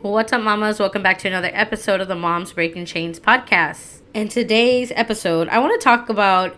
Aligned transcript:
What's 0.00 0.32
up, 0.32 0.42
mamas? 0.42 0.78
Welcome 0.78 1.02
back 1.02 1.18
to 1.18 1.28
another 1.28 1.50
episode 1.52 2.00
of 2.00 2.06
the 2.06 2.14
Moms 2.14 2.52
Breaking 2.52 2.86
Chains 2.86 3.18
podcast. 3.18 3.98
In 4.14 4.28
today's 4.28 4.92
episode, 4.94 5.48
I 5.48 5.58
want 5.58 5.78
to 5.78 5.84
talk 5.84 6.08
about 6.08 6.54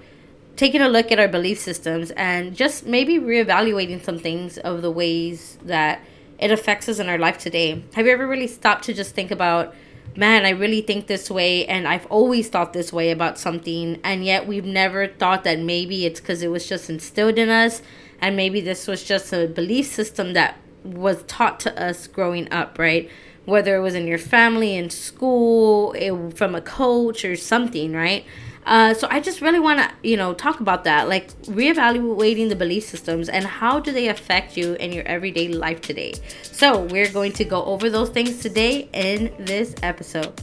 taking 0.56 0.82
a 0.82 0.90
look 0.90 1.10
at 1.10 1.18
our 1.18 1.26
belief 1.26 1.58
systems 1.58 2.10
and 2.10 2.54
just 2.54 2.84
maybe 2.84 3.18
reevaluating 3.18 4.04
some 4.04 4.18
things 4.18 4.58
of 4.58 4.82
the 4.82 4.90
ways 4.90 5.56
that 5.64 6.02
it 6.38 6.50
affects 6.50 6.86
us 6.86 6.98
in 6.98 7.08
our 7.08 7.16
life 7.16 7.38
today. 7.38 7.82
Have 7.94 8.04
you 8.04 8.12
ever 8.12 8.26
really 8.26 8.46
stopped 8.46 8.84
to 8.84 8.92
just 8.92 9.14
think 9.14 9.30
about, 9.30 9.74
man, 10.14 10.44
I 10.44 10.50
really 10.50 10.82
think 10.82 11.06
this 11.06 11.30
way 11.30 11.64
and 11.64 11.88
I've 11.88 12.04
always 12.08 12.50
thought 12.50 12.74
this 12.74 12.92
way 12.92 13.10
about 13.10 13.38
something, 13.38 14.00
and 14.04 14.22
yet 14.22 14.46
we've 14.46 14.66
never 14.66 15.06
thought 15.08 15.44
that 15.44 15.58
maybe 15.58 16.04
it's 16.04 16.20
because 16.20 16.42
it 16.42 16.48
was 16.48 16.68
just 16.68 16.90
instilled 16.90 17.38
in 17.38 17.48
us 17.48 17.80
and 18.20 18.36
maybe 18.36 18.60
this 18.60 18.86
was 18.86 19.02
just 19.02 19.32
a 19.32 19.46
belief 19.46 19.86
system 19.86 20.34
that 20.34 20.58
was 20.84 21.22
taught 21.22 21.58
to 21.60 21.82
us 21.82 22.06
growing 22.06 22.52
up, 22.52 22.78
right? 22.78 23.08
Whether 23.46 23.76
it 23.76 23.80
was 23.80 23.94
in 23.94 24.06
your 24.06 24.18
family, 24.18 24.76
in 24.76 24.90
school, 24.90 25.92
it, 25.92 26.36
from 26.36 26.54
a 26.54 26.60
coach 26.60 27.24
or 27.24 27.36
something, 27.36 27.92
right? 27.92 28.24
Uh, 28.66 28.94
so 28.94 29.08
I 29.10 29.20
just 29.20 29.40
really 29.40 29.58
want 29.58 29.80
to, 29.80 29.90
you 30.08 30.16
know, 30.16 30.34
talk 30.34 30.60
about 30.60 30.84
that, 30.84 31.08
like 31.08 31.32
reevaluating 31.44 32.50
the 32.50 32.56
belief 32.56 32.84
systems 32.84 33.28
and 33.28 33.44
how 33.44 33.80
do 33.80 33.90
they 33.90 34.08
affect 34.08 34.56
you 34.56 34.74
in 34.74 34.92
your 34.92 35.04
everyday 35.04 35.48
life 35.48 35.80
today. 35.80 36.14
So 36.42 36.84
we're 36.84 37.10
going 37.10 37.32
to 37.32 37.44
go 37.44 37.64
over 37.64 37.88
those 37.88 38.10
things 38.10 38.40
today 38.40 38.88
in 38.92 39.32
this 39.38 39.74
episode. 39.82 40.40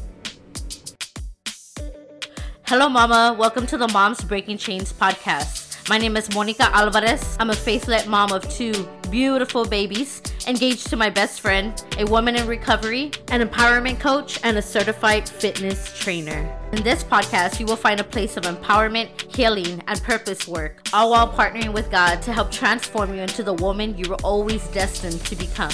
Hello, 2.64 2.90
Mama. 2.90 3.36
Welcome 3.38 3.66
to 3.68 3.77
the 3.77 3.88
Moms 3.88 4.22
Breaking 4.24 4.58
Chains 4.58 4.91
podcast. 4.91 5.66
My 5.90 5.98
name 5.98 6.18
is 6.18 6.34
Monica 6.36 6.70
Alvarez. 6.76 7.38
I'm 7.40 7.50
a 7.50 7.55
faith-led 7.55 8.08
mom 8.08 8.34
of 8.34 8.46
two 8.50 8.73
beautiful 9.09 9.64
babies, 9.64 10.22
engaged 10.46 10.90
to 10.90 10.98
my 10.98 11.10
best 11.10 11.40
friend, 11.40 11.82
a 11.98 12.05
woman 12.05 12.36
in 12.36 12.46
recovery, 12.46 13.12
an 13.30 13.40
empowerment 13.40 13.98
coach, 13.98 14.38
and 14.44 14.58
a 14.58 14.62
certified 14.62 15.30
fitness 15.30 15.98
trainer. 15.98 16.54
In 16.73 16.84
this 16.84 17.05
podcast, 17.05 17.62
you 17.62 17.65
will 17.65 17.77
find 17.77 18.02
a 18.02 18.04
place 18.04 18.35
of 18.35 18.43
empowerment, 18.43 19.34
healing, 19.34 19.82
and 19.88 20.04
purpose 20.04 20.46
work, 20.46 20.85
all 20.91 21.12
while 21.12 21.32
partnering 21.32 21.74
with 21.74 21.90
God 21.90 22.21
to 22.24 22.34
help 22.34 22.52
transform 22.52 23.13
you 23.13 23.21
into 23.21 23.41
the 23.41 23.54
woman 23.54 23.98
you 23.98 24.10
were 24.10 24.21
always 24.26 24.68
destined 24.71 25.24
to 25.27 25.38
become. 25.38 25.71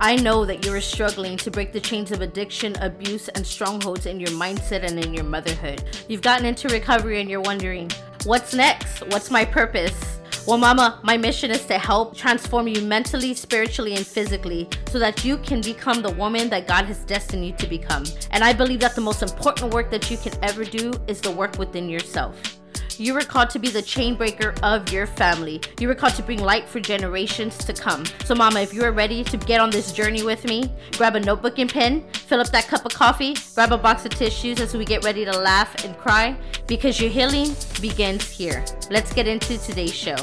I 0.00 0.14
know 0.14 0.44
that 0.44 0.64
you 0.64 0.72
are 0.72 0.80
struggling 0.80 1.36
to 1.38 1.50
break 1.50 1.72
the 1.72 1.80
chains 1.80 2.12
of 2.12 2.20
addiction, 2.20 2.76
abuse, 2.80 3.26
and 3.30 3.44
strongholds 3.44 4.06
in 4.06 4.20
your 4.20 4.30
mindset 4.30 4.84
and 4.84 5.04
in 5.04 5.12
your 5.12 5.24
motherhood. 5.24 5.82
You've 6.06 6.22
gotten 6.22 6.46
into 6.46 6.68
recovery 6.68 7.20
and 7.20 7.28
you're 7.28 7.40
wondering, 7.40 7.90
what's 8.24 8.54
next? 8.54 9.00
What's 9.08 9.30
my 9.30 9.44
purpose? 9.44 10.18
Well, 10.46 10.56
Mama, 10.56 10.98
my 11.02 11.18
mission 11.18 11.50
is 11.50 11.66
to 11.66 11.78
help 11.78 12.16
transform 12.16 12.68
you 12.68 12.80
mentally, 12.80 13.34
spiritually, 13.34 13.94
and 13.96 14.06
physically 14.06 14.68
so 14.88 14.98
that 14.98 15.24
you 15.24 15.36
can 15.38 15.60
become 15.60 16.00
the 16.00 16.12
woman 16.12 16.48
that 16.48 16.66
God 16.66 16.86
has 16.86 17.00
destined 17.00 17.44
you 17.44 17.52
to 17.52 17.66
become. 17.66 18.04
And 18.30 18.42
I 18.42 18.54
believe 18.54 18.80
that 18.80 18.94
the 18.94 19.02
most 19.02 19.22
important 19.22 19.74
work 19.74 19.90
that 19.90 20.10
you 20.10 20.16
can 20.16 20.32
ever 20.42 20.64
do 20.64 20.92
is 21.06 21.20
the 21.20 21.30
work 21.30 21.58
within 21.58 21.88
yourself. 21.88 22.58
You 22.98 23.14
were 23.14 23.20
called 23.20 23.50
to 23.50 23.58
be 23.58 23.68
the 23.68 23.82
chain 23.82 24.16
breaker 24.16 24.54
of 24.62 24.92
your 24.92 25.06
family. 25.06 25.60
You 25.78 25.88
were 25.88 25.94
called 25.94 26.14
to 26.14 26.22
bring 26.22 26.40
light 26.40 26.68
for 26.68 26.80
generations 26.80 27.56
to 27.58 27.72
come. 27.72 28.04
So, 28.24 28.34
Mama, 28.34 28.60
if 28.60 28.74
you 28.74 28.82
are 28.84 28.92
ready 28.92 29.22
to 29.24 29.36
get 29.36 29.60
on 29.60 29.70
this 29.70 29.92
journey 29.92 30.22
with 30.22 30.44
me, 30.44 30.72
grab 30.96 31.14
a 31.14 31.20
notebook 31.20 31.58
and 31.58 31.70
pen, 31.70 32.04
fill 32.12 32.40
up 32.40 32.48
that 32.48 32.66
cup 32.66 32.84
of 32.84 32.92
coffee, 32.92 33.36
grab 33.54 33.72
a 33.72 33.78
box 33.78 34.04
of 34.04 34.10
tissues 34.10 34.60
as 34.60 34.74
we 34.74 34.84
get 34.84 35.04
ready 35.04 35.24
to 35.24 35.38
laugh 35.38 35.84
and 35.84 35.96
cry 35.96 36.36
because 36.66 37.00
your 37.00 37.10
healing 37.10 37.54
begins 37.80 38.28
here. 38.28 38.64
Let's 38.90 39.12
get 39.12 39.28
into 39.28 39.58
today's 39.58 39.94
show. 39.94 40.16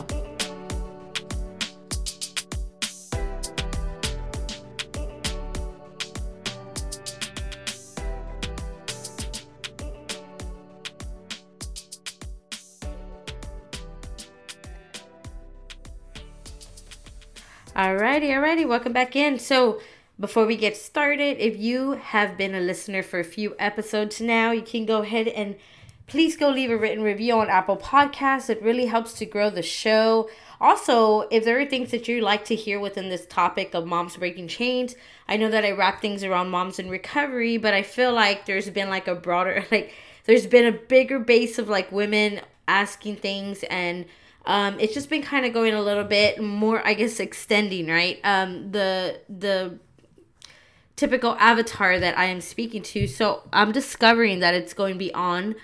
Alrighty, 18.15 18.29
alrighty, 18.29 18.65
welcome 18.65 18.93
back 18.93 19.13
in. 19.17 19.37
So, 19.37 19.81
before 20.17 20.45
we 20.45 20.55
get 20.55 20.77
started, 20.77 21.37
if 21.37 21.57
you 21.57 21.95
have 21.95 22.37
been 22.37 22.55
a 22.55 22.61
listener 22.61 23.03
for 23.03 23.19
a 23.19 23.25
few 23.25 23.57
episodes 23.59 24.21
now, 24.21 24.51
you 24.51 24.61
can 24.61 24.85
go 24.85 25.01
ahead 25.01 25.27
and 25.27 25.57
please 26.07 26.37
go 26.37 26.49
leave 26.49 26.71
a 26.71 26.77
written 26.77 27.03
review 27.03 27.33
on 27.33 27.49
Apple 27.49 27.75
Podcasts. 27.75 28.49
It 28.49 28.61
really 28.61 28.85
helps 28.85 29.11
to 29.15 29.25
grow 29.25 29.49
the 29.49 29.61
show. 29.61 30.29
Also, 30.61 31.27
if 31.29 31.43
there 31.43 31.59
are 31.59 31.65
things 31.65 31.91
that 31.91 32.07
you 32.07 32.21
like 32.21 32.45
to 32.45 32.55
hear 32.55 32.79
within 32.79 33.09
this 33.09 33.25
topic 33.25 33.73
of 33.73 33.85
moms 33.85 34.15
breaking 34.15 34.47
chains, 34.47 34.95
I 35.27 35.35
know 35.35 35.49
that 35.49 35.65
I 35.65 35.71
wrap 35.71 35.99
things 35.99 36.23
around 36.23 36.51
moms 36.51 36.79
in 36.79 36.89
recovery, 36.89 37.57
but 37.57 37.73
I 37.73 37.83
feel 37.83 38.13
like 38.13 38.45
there's 38.45 38.69
been 38.69 38.87
like 38.87 39.09
a 39.09 39.15
broader, 39.15 39.65
like, 39.71 39.93
there's 40.23 40.47
been 40.47 40.65
a 40.65 40.71
bigger 40.71 41.19
base 41.19 41.59
of 41.59 41.67
like 41.67 41.91
women 41.91 42.39
asking 42.65 43.17
things 43.17 43.63
and 43.63 44.05
um, 44.45 44.79
it's 44.79 44.93
just 44.93 45.09
been 45.09 45.23
kind 45.23 45.45
of 45.45 45.53
going 45.53 45.73
a 45.73 45.81
little 45.81 46.03
bit 46.03 46.41
more, 46.41 46.85
I 46.85 46.93
guess, 46.93 47.19
extending, 47.19 47.87
right? 47.87 48.19
Um, 48.23 48.71
the 48.71 49.19
the 49.27 49.79
typical 50.95 51.35
avatar 51.39 51.99
that 51.99 52.17
I 52.17 52.25
am 52.25 52.41
speaking 52.41 52.81
to. 52.83 53.07
So 53.07 53.43
I'm 53.51 53.71
discovering 53.71 54.39
that 54.39 54.53
it's 54.53 54.73
going 54.73 54.97
beyond 54.97 55.55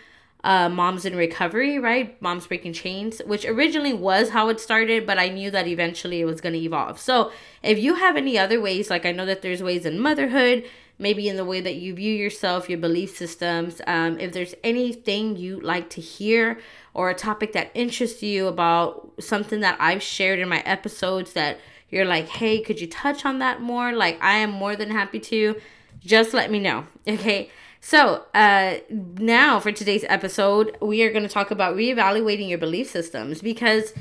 uh, 0.43 0.69
Moms 0.69 1.05
in 1.05 1.15
Recovery, 1.15 1.77
right? 1.77 2.19
Moms 2.21 2.47
Breaking 2.47 2.73
Chains, 2.73 3.21
which 3.25 3.45
originally 3.45 3.93
was 3.93 4.29
how 4.29 4.49
it 4.49 4.59
started, 4.59 5.05
but 5.05 5.19
I 5.19 5.29
knew 5.29 5.51
that 5.51 5.67
eventually 5.67 6.19
it 6.19 6.25
was 6.25 6.41
going 6.41 6.53
to 6.53 6.59
evolve. 6.59 6.99
So 6.99 7.31
if 7.61 7.77
you 7.77 7.95
have 7.95 8.17
any 8.17 8.37
other 8.37 8.59
ways, 8.59 8.89
like 8.89 9.05
I 9.05 9.11
know 9.11 9.25
that 9.25 9.41
there's 9.41 9.61
ways 9.61 9.85
in 9.85 9.99
motherhood, 9.99 10.65
maybe 11.01 11.27
in 11.27 11.35
the 11.35 11.43
way 11.43 11.59
that 11.59 11.75
you 11.75 11.95
view 11.95 12.13
yourself, 12.13 12.69
your 12.69 12.77
belief 12.77 13.17
systems, 13.17 13.81
um, 13.87 14.19
if 14.19 14.31
there's 14.31 14.53
anything 14.63 15.35
you'd 15.35 15.63
like 15.63 15.89
to 15.89 15.99
hear 15.99 16.59
or 16.93 17.09
a 17.09 17.15
topic 17.15 17.53
that 17.53 17.71
interests 17.73 18.21
you 18.21 18.47
about 18.47 19.11
something 19.19 19.61
that 19.61 19.75
I've 19.79 20.03
shared 20.03 20.39
in 20.39 20.47
my 20.47 20.59
episodes 20.59 21.33
that 21.33 21.59
you're 21.89 22.05
like, 22.05 22.27
hey, 22.27 22.61
could 22.61 22.79
you 22.79 22.87
touch 22.87 23.25
on 23.25 23.39
that 23.39 23.61
more? 23.61 23.91
Like, 23.91 24.21
I 24.21 24.37
am 24.37 24.51
more 24.51 24.75
than 24.75 24.91
happy 24.91 25.19
to. 25.19 25.59
Just 25.99 26.33
let 26.33 26.49
me 26.51 26.59
know. 26.59 26.85
Okay. 27.07 27.49
So, 27.83 28.25
uh, 28.35 28.75
now 28.91 29.59
for 29.59 29.71
today's 29.71 30.05
episode, 30.07 30.77
we 30.83 31.01
are 31.01 31.11
going 31.11 31.23
to 31.23 31.29
talk 31.29 31.49
about 31.49 31.75
reevaluating 31.75 32.47
your 32.47 32.59
belief 32.59 32.87
systems 32.87 33.41
because 33.41 33.91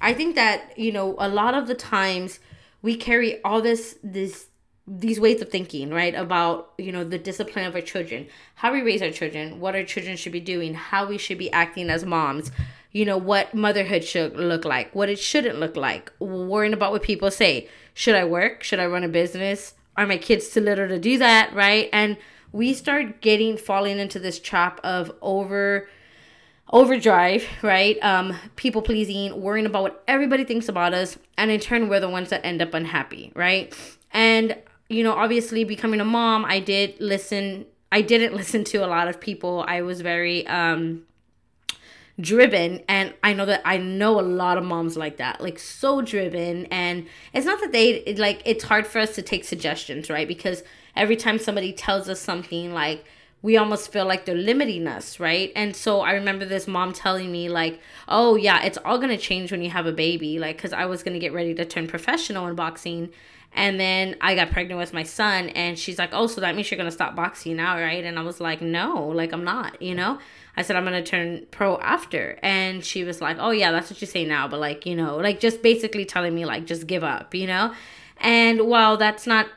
I 0.00 0.14
think 0.14 0.36
that, 0.36 0.78
you 0.78 0.92
know, 0.92 1.16
a 1.18 1.28
lot 1.28 1.52
of 1.54 1.66
the 1.66 1.74
times 1.74 2.38
we 2.80 2.94
carry 2.94 3.42
all 3.42 3.60
this, 3.60 3.98
this, 4.04 4.46
these 4.86 5.18
ways 5.18 5.40
of 5.40 5.48
thinking, 5.48 5.90
right? 5.90 6.14
About, 6.14 6.72
you 6.76 6.92
know, 6.92 7.04
the 7.04 7.18
discipline 7.18 7.64
of 7.64 7.74
our 7.74 7.80
children, 7.80 8.26
how 8.56 8.72
we 8.72 8.82
raise 8.82 9.00
our 9.00 9.10
children, 9.10 9.60
what 9.60 9.74
our 9.74 9.82
children 9.82 10.16
should 10.16 10.32
be 10.32 10.40
doing, 10.40 10.74
how 10.74 11.06
we 11.06 11.16
should 11.16 11.38
be 11.38 11.50
acting 11.52 11.88
as 11.88 12.04
moms, 12.04 12.50
you 12.92 13.04
know, 13.04 13.16
what 13.16 13.54
motherhood 13.54 14.04
should 14.04 14.36
look 14.36 14.64
like, 14.64 14.94
what 14.94 15.08
it 15.08 15.18
shouldn't 15.18 15.58
look 15.58 15.76
like, 15.76 16.12
worrying 16.18 16.74
about 16.74 16.92
what 16.92 17.02
people 17.02 17.30
say. 17.30 17.68
Should 17.94 18.14
I 18.14 18.24
work? 18.24 18.62
Should 18.62 18.78
I 18.78 18.86
run 18.86 19.04
a 19.04 19.08
business? 19.08 19.74
Are 19.96 20.06
my 20.06 20.18
kids 20.18 20.48
too 20.48 20.60
little 20.60 20.88
to 20.88 20.98
do 20.98 21.18
that, 21.18 21.54
right? 21.54 21.88
And 21.92 22.16
we 22.52 22.74
start 22.74 23.20
getting 23.20 23.56
falling 23.56 23.98
into 23.98 24.18
this 24.18 24.38
trap 24.38 24.80
of 24.84 25.10
over 25.22 25.88
overdrive, 26.70 27.46
right? 27.62 28.02
Um, 28.02 28.36
people 28.56 28.82
pleasing, 28.82 29.40
worrying 29.40 29.66
about 29.66 29.82
what 29.82 30.04
everybody 30.08 30.44
thinks 30.44 30.68
about 30.68 30.94
us, 30.94 31.18
and 31.36 31.50
in 31.50 31.60
turn, 31.60 31.88
we're 31.88 32.00
the 32.00 32.08
ones 32.08 32.30
that 32.30 32.44
end 32.44 32.62
up 32.62 32.74
unhappy, 32.74 33.32
right? 33.34 33.74
And 34.12 34.56
you 34.94 35.04
know, 35.04 35.12
obviously, 35.12 35.64
becoming 35.64 36.00
a 36.00 36.04
mom, 36.04 36.44
I 36.44 36.60
did 36.60 37.00
listen. 37.00 37.66
I 37.90 38.00
didn't 38.00 38.34
listen 38.40 38.64
to 38.64 38.78
a 38.78 38.88
lot 38.88 39.08
of 39.08 39.20
people. 39.20 39.64
I 39.66 39.82
was 39.82 40.00
very 40.00 40.46
um 40.46 41.02
driven 42.20 42.80
and 42.88 43.12
i 43.24 43.32
know 43.32 43.44
that 43.44 43.60
i 43.64 43.76
know 43.76 44.20
a 44.20 44.22
lot 44.22 44.56
of 44.56 44.62
moms 44.62 44.96
like 44.96 45.16
that 45.16 45.40
like 45.40 45.58
so 45.58 46.00
driven 46.00 46.64
and 46.66 47.08
it's 47.32 47.44
not 47.44 47.60
that 47.60 47.72
they 47.72 48.14
like 48.14 48.40
it's 48.44 48.62
hard 48.62 48.86
for 48.86 49.00
us 49.00 49.16
to 49.16 49.20
take 49.20 49.44
suggestions 49.44 50.08
right 50.08 50.28
because 50.28 50.62
every 50.94 51.16
time 51.16 51.40
somebody 51.40 51.72
tells 51.72 52.08
us 52.08 52.20
something 52.20 52.72
like 52.72 53.04
we 53.44 53.58
almost 53.58 53.92
feel 53.92 54.06
like 54.06 54.24
they're 54.24 54.34
limiting 54.34 54.86
us, 54.86 55.20
right? 55.20 55.52
And 55.54 55.76
so 55.76 56.00
I 56.00 56.12
remember 56.12 56.46
this 56.46 56.66
mom 56.66 56.94
telling 56.94 57.30
me, 57.30 57.50
like, 57.50 57.78
oh, 58.08 58.36
yeah, 58.36 58.62
it's 58.62 58.78
all 58.86 58.96
gonna 58.96 59.18
change 59.18 59.52
when 59.52 59.60
you 59.60 59.68
have 59.68 59.84
a 59.84 59.92
baby. 59.92 60.38
Like, 60.38 60.56
cause 60.56 60.72
I 60.72 60.86
was 60.86 61.02
gonna 61.02 61.18
get 61.18 61.34
ready 61.34 61.52
to 61.56 61.66
turn 61.66 61.86
professional 61.86 62.46
in 62.46 62.54
boxing. 62.54 63.10
And 63.54 63.78
then 63.78 64.16
I 64.20 64.34
got 64.34 64.50
pregnant 64.50 64.78
with 64.80 64.92
my 64.92 65.04
son, 65.04 65.48
and 65.50 65.78
she's 65.78 65.98
like, 65.98 66.10
oh, 66.12 66.26
so 66.26 66.40
that 66.40 66.56
means 66.56 66.70
you're 66.70 66.78
gonna 66.78 66.90
stop 66.90 67.14
boxing 67.14 67.56
now, 67.56 67.76
right? 67.76 68.04
And 68.04 68.18
I 68.18 68.22
was 68.22 68.40
like, 68.40 68.60
no, 68.60 69.06
like, 69.06 69.32
I'm 69.32 69.44
not, 69.44 69.80
you 69.80 69.94
know? 69.94 70.18
I 70.56 70.62
said, 70.62 70.76
I'm 70.76 70.84
gonna 70.84 71.04
turn 71.04 71.46
pro 71.50 71.78
after. 71.78 72.38
And 72.42 72.84
she 72.84 73.04
was 73.04 73.20
like, 73.20 73.36
oh, 73.38 73.50
yeah, 73.50 73.70
that's 73.70 73.90
what 73.90 74.00
you 74.00 74.06
say 74.06 74.24
now, 74.24 74.48
but 74.48 74.60
like, 74.60 74.86
you 74.86 74.96
know, 74.96 75.16
like 75.16 75.40
just 75.40 75.62
basically 75.62 76.04
telling 76.04 76.34
me, 76.34 76.44
like, 76.44 76.66
just 76.66 76.86
give 76.86 77.04
up, 77.04 77.34
you 77.34 77.46
know? 77.46 77.72
And 78.18 78.62
while 78.62 78.96
that's 78.96 79.26
not 79.26 79.48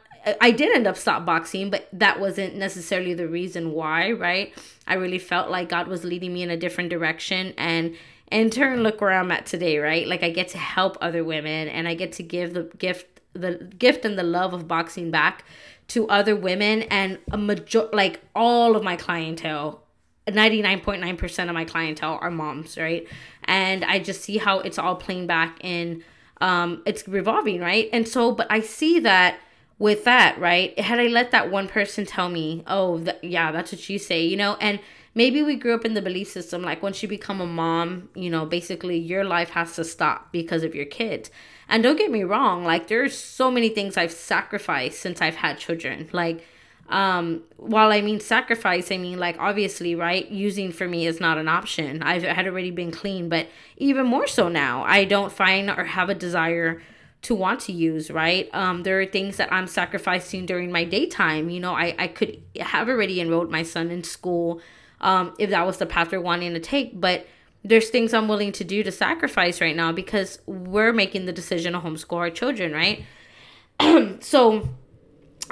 I 0.41 0.51
did 0.51 0.75
end 0.75 0.87
up 0.87 0.97
stop 0.97 1.25
boxing, 1.25 1.69
but 1.69 1.87
that 1.93 2.19
wasn't 2.19 2.55
necessarily 2.55 3.13
the 3.13 3.27
reason 3.27 3.71
why, 3.71 4.11
right? 4.11 4.53
I 4.85 4.95
really 4.95 5.19
felt 5.19 5.49
like 5.49 5.69
God 5.69 5.87
was 5.87 6.03
leading 6.03 6.33
me 6.33 6.43
in 6.43 6.49
a 6.49 6.57
different 6.57 6.89
direction 6.89 7.53
and 7.57 7.95
in 8.31 8.49
turn 8.49 8.83
look 8.83 8.99
where 8.99 9.13
I'm 9.13 9.31
at 9.31 9.45
today, 9.45 9.77
right? 9.77 10.05
Like 10.05 10.23
I 10.23 10.29
get 10.31 10.49
to 10.49 10.57
help 10.57 10.97
other 10.99 11.23
women 11.23 11.69
and 11.69 11.87
I 11.87 11.93
get 11.93 12.11
to 12.13 12.23
give 12.23 12.53
the 12.53 12.63
gift 12.77 13.16
the 13.39 13.55
gift 13.77 14.05
and 14.05 14.17
the 14.17 14.23
love 14.23 14.53
of 14.53 14.67
boxing 14.67 15.11
back 15.11 15.43
to 15.89 16.07
other 16.09 16.35
women 16.35 16.83
and 16.83 17.17
a 17.31 17.37
major 17.37 17.87
like 17.93 18.21
all 18.35 18.75
of 18.75 18.83
my 18.83 18.95
clientele 18.95 19.83
99.9% 20.27 21.47
of 21.47 21.53
my 21.53 21.63
clientele 21.63 22.19
are 22.21 22.29
moms, 22.29 22.77
right? 22.77 23.07
And 23.45 23.85
I 23.85 23.99
just 23.99 24.23
see 24.23 24.37
how 24.37 24.59
it's 24.59 24.77
all 24.77 24.95
playing 24.95 25.27
back 25.27 25.57
in 25.61 26.03
um 26.39 26.83
it's 26.85 27.07
revolving, 27.07 27.61
right? 27.61 27.89
And 27.93 28.07
so 28.07 28.31
but 28.31 28.47
I 28.49 28.59
see 28.59 28.99
that 28.99 29.39
with 29.79 30.03
that, 30.05 30.39
right? 30.39 30.77
Had 30.79 30.99
I 30.99 31.07
let 31.07 31.31
that 31.31 31.51
one 31.51 31.67
person 31.67 32.05
tell 32.05 32.29
me, 32.29 32.63
"Oh, 32.67 32.99
th- 32.99 33.17
yeah, 33.21 33.51
that's 33.51 33.71
what 33.71 33.89
you 33.89 33.99
say," 33.99 34.25
you 34.25 34.35
know, 34.35 34.57
and 34.59 34.79
maybe 35.17 35.41
we 35.41 35.55
grew 35.55 35.73
up 35.73 35.83
in 35.83 35.95
the 35.95 36.01
belief 36.01 36.29
system 36.29 36.61
like 36.61 36.83
once 36.83 37.01
you 37.01 37.09
become 37.09 37.41
a 37.41 37.45
mom, 37.45 38.07
you 38.13 38.29
know, 38.29 38.45
basically 38.45 38.97
your 38.97 39.23
life 39.23 39.49
has 39.49 39.75
to 39.75 39.83
stop 39.83 40.31
because 40.31 40.63
of 40.63 40.75
your 40.75 40.85
kids. 40.85 41.31
And 41.67 41.81
don't 41.81 41.97
get 41.97 42.11
me 42.11 42.23
wrong, 42.23 42.63
like 42.63 42.87
there's 42.87 43.17
so 43.17 43.49
many 43.49 43.69
things 43.69 43.97
I've 43.97 44.11
sacrificed 44.11 44.99
since 44.99 45.19
I've 45.19 45.35
had 45.35 45.57
children. 45.57 46.07
Like 46.13 46.45
um 46.87 47.41
while 47.57 47.91
I 47.91 48.01
mean 48.01 48.19
sacrifice, 48.19 48.91
I 48.91 48.97
mean 48.97 49.17
like 49.17 49.37
obviously, 49.39 49.95
right? 49.95 50.29
Using 50.29 50.71
for 50.71 50.87
me 50.87 51.07
is 51.07 51.19
not 51.19 51.39
an 51.39 51.47
option. 51.47 52.03
I've 52.03 52.23
had 52.23 52.45
already 52.47 52.71
been 52.71 52.91
clean, 52.91 53.27
but 53.27 53.47
even 53.77 54.05
more 54.05 54.27
so 54.27 54.47
now, 54.49 54.83
I 54.83 55.03
don't 55.03 55.31
find 55.31 55.69
or 55.71 55.83
have 55.83 56.09
a 56.09 56.15
desire 56.15 56.79
to 57.23 57.33
want 57.33 57.59
to 57.61 57.71
use, 57.71 58.11
right? 58.11 58.47
Um, 58.53 58.83
there 58.83 59.01
are 59.01 59.05
things 59.05 59.37
that 59.37 59.51
I'm 59.51 59.65
sacrificing 59.65 60.45
during 60.45 60.71
my 60.71 60.83
daytime. 60.83 61.49
You 61.49 61.59
know, 61.59 61.73
I, 61.73 61.95
I 61.97 62.07
could 62.07 62.39
have 62.59 62.87
already 62.87 63.19
enrolled 63.19 63.49
my 63.49 63.63
son 63.63 63.89
in 63.89 64.03
school 64.03 64.61
um, 65.01 65.33
if 65.37 65.49
that 65.49 65.65
was 65.65 65.77
the 65.77 65.85
path 65.85 66.11
we're 66.11 66.21
wanting 66.21 66.53
to 66.53 66.59
take. 66.59 66.99
But 66.99 67.27
there's 67.63 67.89
things 67.89 68.13
I'm 68.13 68.27
willing 68.27 68.51
to 68.53 68.63
do 68.63 68.83
to 68.83 68.91
sacrifice 68.91 69.59
right 69.61 69.75
now 69.75 69.91
because 69.91 70.39
we're 70.45 70.93
making 70.93 71.25
the 71.25 71.33
decision 71.33 71.73
to 71.73 71.79
homeschool 71.79 72.17
our 72.17 72.29
children, 72.29 72.71
right? 72.71 73.03
so 74.23 74.69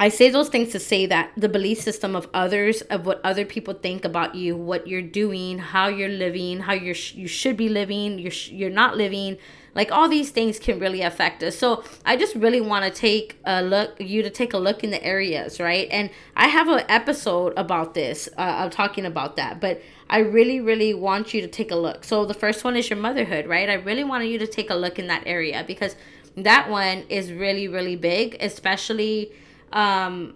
I 0.06 0.10
say 0.10 0.30
those 0.30 0.50
things 0.50 0.72
to 0.74 0.80
say 0.80 1.08
that 1.08 1.32
the 1.36 1.50
belief 1.50 1.80
system 1.82 2.16
of 2.16 2.30
others, 2.32 2.82
of 2.82 3.08
what 3.08 3.20
other 3.24 3.44
people 3.44 3.74
think 3.74 4.06
about 4.06 4.36
you, 4.36 4.56
what 4.56 4.86
you're 4.86 5.02
doing, 5.02 5.58
how 5.58 5.88
you're 5.88 6.10
living, 6.26 6.60
how 6.60 6.74
you're 6.74 7.02
you 7.16 7.28
should 7.28 7.58
be 7.58 7.70
living, 7.70 8.20
you're 8.20 8.32
you're 8.60 8.70
not 8.70 8.96
living, 8.98 9.38
like 9.74 9.92
all 9.92 10.08
these 10.08 10.30
things 10.30 10.60
can 10.60 10.78
really 10.78 11.02
affect 11.02 11.42
us. 11.42 11.58
So 11.58 11.84
I 12.06 12.18
just 12.18 12.36
really 12.36 12.62
want 12.62 12.86
to 12.86 12.92
take 12.92 13.40
a 13.46 13.64
look, 13.64 14.00
you 14.00 14.22
to 14.22 14.30
take 14.30 14.54
a 14.54 14.60
look 14.60 14.84
in 14.84 14.92
the 14.92 15.04
areas, 15.04 15.60
right? 15.60 15.88
And 15.90 16.12
I 16.36 16.50
have 16.50 16.68
an 16.68 16.84
episode 16.88 17.54
about 17.58 17.96
this. 17.96 18.30
Uh, 18.38 18.42
I'm 18.60 18.70
talking 18.70 19.08
about 19.08 19.38
that, 19.38 19.60
but 19.60 19.82
I 20.08 20.20
really, 20.20 20.60
really 20.60 20.94
want 20.94 21.34
you 21.34 21.42
to 21.42 21.48
take 21.48 21.72
a 21.72 21.76
look. 21.76 22.04
So 22.04 22.26
the 22.26 22.36
first 22.36 22.64
one 22.64 22.76
is 22.76 22.92
your 22.92 23.00
motherhood, 23.00 23.48
right? 23.48 23.72
I 23.72 23.74
really 23.90 24.04
wanted 24.04 24.28
you 24.28 24.38
to 24.38 24.46
take 24.46 24.70
a 24.70 24.76
look 24.76 25.00
in 25.00 25.08
that 25.08 25.24
area 25.26 25.64
because 25.66 25.96
that 26.38 26.70
one 26.70 27.06
is 27.10 27.32
really, 27.32 27.68
really 27.68 27.96
big, 27.96 28.38
especially 28.40 29.32
um, 29.74 30.36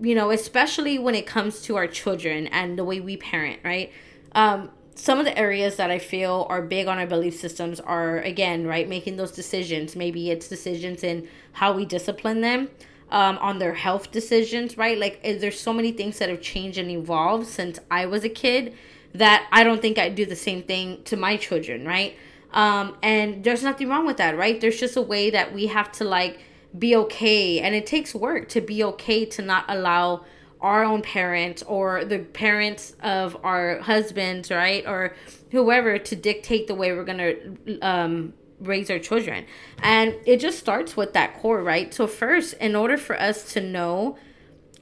you 0.00 0.14
know, 0.14 0.30
especially 0.30 0.98
when 0.98 1.14
it 1.14 1.26
comes 1.26 1.62
to 1.62 1.76
our 1.76 1.86
children 1.86 2.46
and 2.48 2.78
the 2.78 2.84
way 2.84 3.00
we 3.00 3.16
parent, 3.16 3.60
right? 3.64 3.92
Um, 4.32 4.70
some 4.94 5.18
of 5.18 5.24
the 5.24 5.38
areas 5.38 5.76
that 5.76 5.90
I 5.90 5.98
feel 5.98 6.46
are 6.48 6.62
big 6.62 6.86
on 6.86 6.98
our 6.98 7.06
belief 7.06 7.36
systems 7.36 7.80
are, 7.80 8.18
again, 8.20 8.66
right, 8.66 8.88
making 8.88 9.16
those 9.16 9.30
decisions. 9.30 9.94
Maybe 9.94 10.30
it's 10.30 10.48
decisions 10.48 11.04
in 11.04 11.28
how 11.52 11.72
we 11.72 11.84
discipline 11.84 12.40
them, 12.40 12.70
um, 13.10 13.38
on 13.38 13.58
their 13.58 13.74
health 13.74 14.10
decisions, 14.10 14.76
right? 14.76 14.98
Like, 14.98 15.22
there's 15.22 15.60
so 15.60 15.72
many 15.72 15.92
things 15.92 16.18
that 16.18 16.28
have 16.28 16.40
changed 16.40 16.78
and 16.78 16.90
evolved 16.90 17.46
since 17.46 17.78
I 17.90 18.06
was 18.06 18.24
a 18.24 18.28
kid 18.28 18.74
that 19.14 19.46
I 19.52 19.64
don't 19.64 19.80
think 19.80 19.98
I'd 19.98 20.14
do 20.14 20.26
the 20.26 20.36
same 20.36 20.62
thing 20.62 21.02
to 21.04 21.16
my 21.16 21.36
children, 21.36 21.86
right? 21.86 22.16
Um, 22.52 22.96
and 23.02 23.44
there's 23.44 23.62
nothing 23.62 23.88
wrong 23.88 24.06
with 24.06 24.16
that, 24.16 24.36
right? 24.36 24.60
There's 24.60 24.80
just 24.80 24.96
a 24.96 25.02
way 25.02 25.30
that 25.30 25.54
we 25.54 25.66
have 25.66 25.92
to, 25.92 26.04
like, 26.04 26.40
be 26.78 26.96
okay. 26.96 27.60
And 27.60 27.74
it 27.74 27.86
takes 27.86 28.14
work 28.14 28.48
to 28.50 28.60
be 28.60 28.82
okay 28.84 29.24
to 29.26 29.42
not 29.42 29.64
allow 29.68 30.24
our 30.60 30.84
own 30.84 31.02
parents 31.02 31.62
or 31.62 32.04
the 32.04 32.18
parents 32.18 32.96
of 33.02 33.36
our 33.44 33.78
husbands 33.80 34.50
right 34.50 34.86
or 34.86 35.14
whoever 35.50 35.98
to 35.98 36.16
dictate 36.16 36.66
the 36.66 36.74
way 36.74 36.92
we're 36.92 37.04
to 37.04 37.78
um, 37.82 38.32
raise 38.60 38.90
our 38.90 38.98
children. 38.98 39.44
And 39.82 40.14
it 40.24 40.38
just 40.38 40.58
starts 40.58 40.96
with 40.96 41.12
that 41.12 41.34
core 41.34 41.62
right? 41.62 41.92
So 41.92 42.06
first 42.06 42.54
in 42.54 42.74
order 42.74 42.96
for 42.96 43.20
us 43.20 43.52
to 43.52 43.60
know 43.60 44.16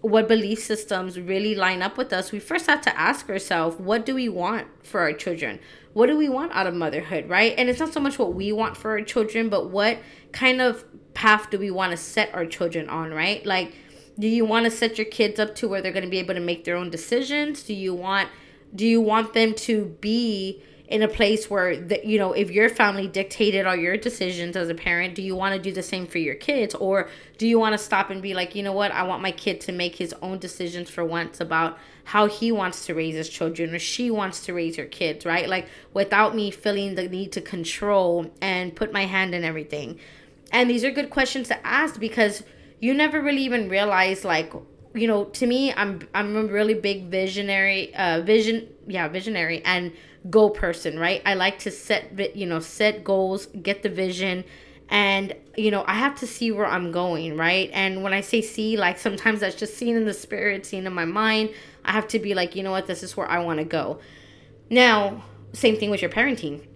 what 0.01 0.29
belief 0.29 0.59
systems 0.63 1.19
really 1.19 1.55
line 1.55 1.81
up 1.81 1.97
with 1.97 2.13
us 2.13 2.31
we 2.31 2.39
first 2.39 2.67
have 2.67 2.83
to 2.83 2.99
ask 2.99 3.29
ourselves 3.31 3.79
what 3.79 4.05
do 4.05 4.15
we 4.15 4.29
want 4.29 4.69
for 4.85 5.01
our 5.01 5.13
children? 5.13 5.59
What 5.93 6.07
do 6.07 6.17
we 6.17 6.29
want 6.29 6.53
out 6.53 6.67
of 6.67 6.75
motherhood 6.75 7.29
right? 7.29 7.55
And 7.59 7.69
it's 7.69 7.81
not 7.81 7.93
so 7.93 8.01
much 8.01 8.19
what 8.19 8.33
we 8.35 8.53
want 8.53 8.77
for 8.77 8.93
our 8.93 9.03
children 9.03 9.49
but 9.49 9.71
what 9.71 9.99
kind 10.33 10.61
of 10.61 10.85
path 11.15 11.51
do 11.51 11.59
we 11.59 11.71
want 11.71 11.93
to 11.93 11.97
set 11.97 12.35
our 12.35 12.45
children 12.45 12.89
on, 12.89 13.13
right? 13.13 13.45
Like, 13.47 13.75
do 14.19 14.29
you 14.29 14.45
want 14.45 14.65
to 14.65 14.71
set 14.71 14.99
your 14.99 15.07
kids 15.07 15.41
up 15.41 15.55
to 15.57 15.69
where 15.69 15.81
they're 15.81 15.93
going 15.93 16.05
to 16.05 16.11
be 16.11 16.19
able 16.19 16.35
to 16.35 16.41
make 16.41 16.65
their 16.65 16.77
own 16.77 16.91
decisions? 16.91 17.63
Do 17.63 17.75
you 17.75 17.95
want 17.95 18.29
do 18.75 18.87
you 18.87 19.01
want 19.01 19.35
them 19.35 19.55
to 19.55 19.85
be 20.01 20.63
in 20.87 21.03
a 21.03 21.09
place 21.09 21.49
where 21.49 21.77
that 21.77 22.05
you 22.05 22.19
know 22.19 22.33
if 22.33 22.51
your 22.51 22.69
family 22.69 23.09
dictated 23.09 23.67
all 23.67 23.75
your 23.75 23.97
decisions 23.97 24.55
as 24.55 24.69
a 24.69 24.75
parent 24.75 25.15
do 25.15 25.23
you 25.23 25.35
want 25.35 25.55
to 25.55 25.61
do 25.61 25.73
the 25.73 25.83
same 25.83 26.07
for 26.07 26.19
your 26.19 26.35
kids 26.35 26.75
or 26.75 27.09
do 27.39 27.49
you 27.49 27.59
want 27.59 27.73
to 27.73 27.79
stop 27.79 28.11
and 28.11 28.21
be 28.21 28.35
like 28.35 28.55
you 28.55 28.63
know 28.63 28.73
what 28.73 28.93
i 28.93 29.03
want 29.03 29.23
my 29.23 29.31
kid 29.31 29.61
to 29.61 29.73
make 29.73 29.97
his 29.97 30.15
own 30.21 30.39
decisions 30.39 30.91
for 30.91 31.03
once 31.03 31.41
about 31.41 31.79
how 32.05 32.27
he 32.27 32.53
wants 32.53 32.85
to 32.85 32.95
raise 32.95 33.15
his 33.15 33.31
children 33.31 33.75
or 33.75 33.79
she 33.79 34.11
wants 34.11 34.45
to 34.45 34.53
raise 34.53 34.77
her 34.77 34.85
kids 34.85 35.25
right 35.25 35.49
like 35.49 35.67
without 35.95 36.35
me 36.35 36.51
feeling 36.51 36.95
the 36.97 37.09
need 37.09 37.33
to 37.33 37.41
control 37.41 38.31
and 38.43 38.77
put 38.77 38.93
my 38.93 39.07
hand 39.07 39.35
in 39.35 39.43
everything 39.43 39.99
and 40.55 40.71
these 40.71 40.85
are 40.85 40.91
good 40.91 41.11
questions 41.11 41.49
to 41.49 41.67
ask 41.67 42.01
because 42.01 42.43
you 42.81 42.95
never 42.95 43.21
really 43.21 43.43
even 43.43 43.69
realize 43.69 44.25
like 44.25 44.53
you 44.95 45.07
know 45.07 45.25
to 45.25 45.47
me 45.47 45.75
i'm 45.75 46.01
i'm 46.15 46.35
a 46.37 46.45
really 46.45 46.75
big 46.75 47.07
visionary 47.07 47.95
uh 47.97 48.23
vision 48.23 48.67
yeah 48.87 49.09
visionary 49.09 49.63
and 49.65 49.93
goal 50.31 50.51
person 50.51 50.99
right? 50.99 51.21
I 51.27 51.35
like 51.35 51.59
to 51.61 51.71
set 51.71 52.37
you 52.37 52.47
know 52.47 52.61
set 52.61 53.05
goals 53.05 53.47
get 53.47 53.83
the 53.83 53.91
vision 53.91 54.45
and 54.89 55.35
you 55.57 55.71
know 55.71 55.85
i 55.87 55.95
have 55.95 56.19
to 56.21 56.27
see 56.27 56.51
where 56.51 56.67
i'm 56.67 56.93
going 56.93 57.37
right? 57.37 57.69
And 57.73 58.03
when 58.03 58.15
i 58.15 58.23
say 58.23 58.41
see 58.41 58.77
like 58.77 58.99
sometimes 58.99 59.41
that's 59.41 59.57
just 59.57 59.77
seen 59.77 59.97
in 59.97 60.07
the 60.07 60.15
spirit 60.15 60.65
seen 60.65 60.87
in 60.87 60.95
my 60.95 61.05
mind. 61.05 61.51
I 61.85 61.93
have 61.93 62.09
to 62.09 62.19
be 62.19 62.35
like 62.35 62.57
you 62.57 62.63
know 62.63 62.71
what? 62.71 62.87
This 62.87 63.03
is 63.03 63.17
where 63.17 63.29
i 63.29 63.39
want 63.41 63.59
to 63.59 63.65
go. 63.65 63.99
Now 64.71 65.25
same 65.53 65.77
thing 65.77 65.91
with 65.91 66.01
your 66.01 66.11
parenting 66.11 66.67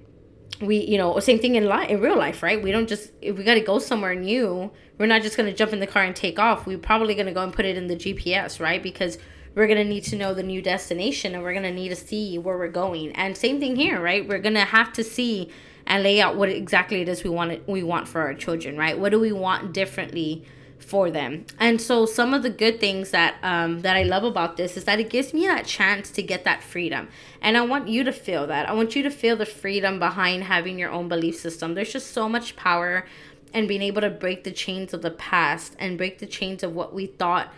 we 0.60 0.78
you 0.78 0.99
know 0.99 1.19
same 1.20 1.38
thing 1.38 1.55
in 1.55 1.66
life 1.66 1.88
in 1.88 2.00
real 2.00 2.16
life 2.16 2.43
right? 2.43 2.62
We 2.62 2.72
don't 2.72 2.88
just 2.88 3.10
if 3.22 3.37
we 3.37 3.44
got 3.44 3.55
to 3.55 3.60
go 3.60 3.78
somewhere 3.78 4.14
new 4.14 4.70
we're 4.99 5.06
not 5.06 5.22
just 5.22 5.37
going 5.37 5.49
to 5.49 5.56
jump 5.56 5.72
in 5.72 5.81
the 5.81 5.87
car 5.87 6.02
and 6.02 6.14
take 6.14 6.38
off. 6.38 6.66
We're 6.66 6.78
probably 6.78 7.14
going 7.14 7.26
to 7.26 7.32
go 7.32 7.43
and 7.43 7.52
put 7.52 7.64
it 7.64 7.76
in 7.76 7.87
the 7.87 7.96
gps 7.96 8.60
right? 8.60 8.82
Because 8.82 9.16
we're 9.55 9.66
going 9.66 9.78
to 9.78 9.84
need 9.84 10.05
to 10.05 10.16
know 10.16 10.34
the 10.34 10.42
new 10.42 10.61
destination 10.61 11.35
and 11.35 11.42
we're 11.42 11.52
going 11.52 11.64
to 11.64 11.73
need 11.73 11.88
to 11.88 11.97
see 11.97 12.38
where 12.38 12.59
we're 12.59 12.68
going. 12.68 13.12
And 13.12 13.37
same 13.37 13.61
thing 13.61 13.76
here 13.76 14.00
right? 14.00 14.26
We're 14.28 14.40
going 14.40 14.54
to 14.54 14.64
have 14.64 14.92
to 14.94 15.04
see 15.04 15.50
and 15.87 16.02
lay 16.02 16.21
out 16.21 16.37
what 16.37 16.50
exactly 16.50 17.00
it 17.00 17.09
is 17.09 17.25
we 17.25 17.30
want 17.30 17.52
it, 17.52 17.62
we 17.66 17.83
want 17.83 18.09
for 18.09 18.21
our 18.21 18.35
children 18.35 18.76
right? 18.76 18.99
What 18.99 19.11
do 19.11 19.21
we 19.21 19.33
want 19.33 19.73
differently 19.73 20.44
for 20.78 21.11
them. 21.11 21.44
And 21.58 21.80
so 21.80 22.06
some 22.06 22.32
of 22.32 22.42
the 22.42 22.50
good 22.50 22.80
things 22.80 23.11
that 23.11 23.37
um, 23.42 23.80
that 23.82 23.97
I 23.97 24.04
love 24.04 24.25
about 24.25 24.56
this 24.56 24.76
is 24.76 24.85
that 24.85 24.99
it 25.00 25.11
gives 25.11 25.35
me 25.35 25.47
that 25.47 25.66
chance 25.66 26.11
to 26.12 26.23
get 26.23 26.44
that 26.44 26.62
freedom. 26.62 27.08
And 27.42 27.56
I 27.56 27.62
want 27.62 27.88
you 27.88 28.04
to 28.04 28.12
feel 28.12 28.47
that. 28.47 28.68
I 28.68 28.73
want 28.73 28.97
you 28.97 29.02
to 29.02 29.11
feel 29.11 29.37
the 29.37 29.47
freedom 29.47 29.99
behind 29.99 30.44
having 30.44 30.78
your 30.78 30.90
own 30.90 31.08
belief 31.08 31.37
system. 31.37 31.75
There's 31.75 31.92
just 31.92 32.12
so 32.12 32.28
much 32.28 32.56
power 32.56 33.06
and 33.52 33.68
being 33.68 33.82
able 33.82 34.00
to 34.00 34.11
break 34.11 34.44
the 34.44 34.50
chains 34.50 34.94
of 34.94 35.02
the 35.02 35.11
past 35.11 35.75
and 35.78 35.99
break 35.99 36.18
the 36.18 36.26
chains 36.26 36.62
of 36.62 36.75
what 36.75 36.94
we 36.94 37.06
thought 37.06 37.52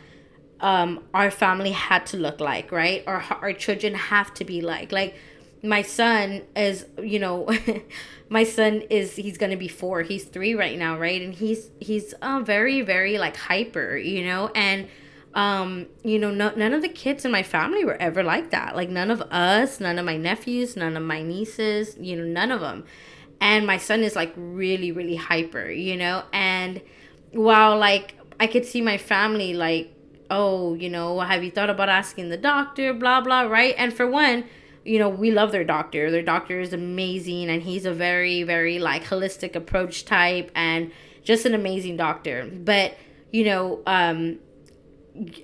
um, 0.60 1.04
our 1.14 1.30
family 1.30 1.72
had 1.72 2.06
to 2.06 2.16
look 2.16 2.40
like, 2.40 2.70
right? 2.70 3.02
Or 3.06 3.22
our 3.40 3.52
children 3.52 3.94
have 3.94 4.34
to 4.34 4.44
be 4.44 4.60
like. 4.60 4.92
Like 4.92 5.14
my 5.62 5.82
son 5.82 6.42
is, 6.56 6.86
you 7.02 7.18
know, 7.18 7.48
my 8.28 8.44
son 8.44 8.82
is 8.90 9.16
he's 9.16 9.38
gonna 9.38 9.56
be 9.56 9.68
four. 9.68 10.02
He's 10.02 10.24
three 10.24 10.54
right 10.54 10.78
now 10.78 10.98
right? 10.98 11.20
And 11.20 11.34
he's 11.34 11.70
he's 11.80 12.12
uh, 12.22 12.40
very 12.44 12.82
very 12.82 13.18
like 13.18 13.36
hyper 13.36 13.96
you 13.96 14.24
know? 14.24 14.50
And 14.54 14.88
um 15.34 15.86
you 16.02 16.18
know 16.18 16.30
no, 16.30 16.52
none 16.56 16.72
of 16.72 16.82
the 16.82 16.88
kids 16.88 17.24
in 17.24 17.30
my 17.30 17.42
family 17.42 17.84
were 17.84 18.00
ever 18.00 18.22
like 18.22 18.50
that. 18.50 18.74
Like 18.74 18.88
none 18.88 19.10
of 19.10 19.20
us 19.22 19.80
none 19.80 19.98
of 19.98 20.04
my 20.04 20.16
nephews 20.16 20.76
none 20.76 20.96
of 20.96 21.02
my 21.02 21.22
nieces 21.22 21.96
you 22.00 22.16
know 22.16 22.24
none 22.24 22.50
of 22.50 22.60
them 22.60 22.84
and 23.40 23.66
my 23.66 23.78
son 23.78 24.02
is 24.02 24.16
like 24.16 24.32
really 24.36 24.92
really 24.92 25.16
hyper 25.16 25.68
you 25.70 25.96
know? 25.96 26.24
And 26.32 26.80
while 27.32 27.78
like 27.78 28.14
i 28.40 28.46
could 28.46 28.64
see 28.64 28.80
my 28.80 28.98
family 28.98 29.54
like 29.54 29.92
oh 30.30 30.74
you 30.74 30.88
know 30.88 31.20
have 31.20 31.44
you 31.44 31.50
thought 31.50 31.70
about 31.70 31.88
asking 31.88 32.28
the 32.28 32.36
doctor? 32.36 32.94
blah 32.94 33.20
blah 33.20 33.42
right? 33.42 33.74
And 33.76 33.92
for 33.92 34.06
one 34.06 34.44
you 34.84 34.98
know, 34.98 35.08
we 35.08 35.30
love 35.30 35.52
their 35.52 35.64
doctor. 35.64 36.10
Their 36.10 36.22
doctor 36.22 36.60
is 36.60 36.72
amazing 36.72 37.50
and 37.50 37.62
he's 37.62 37.84
a 37.86 37.92
very, 37.92 38.42
very 38.42 38.78
like 38.78 39.04
holistic 39.04 39.54
approach 39.54 40.04
type 40.04 40.50
and 40.54 40.90
just 41.22 41.44
an 41.46 41.54
amazing 41.54 41.96
doctor. 41.96 42.50
But, 42.52 42.96
you 43.30 43.44
know, 43.44 43.82
um, 43.86 44.38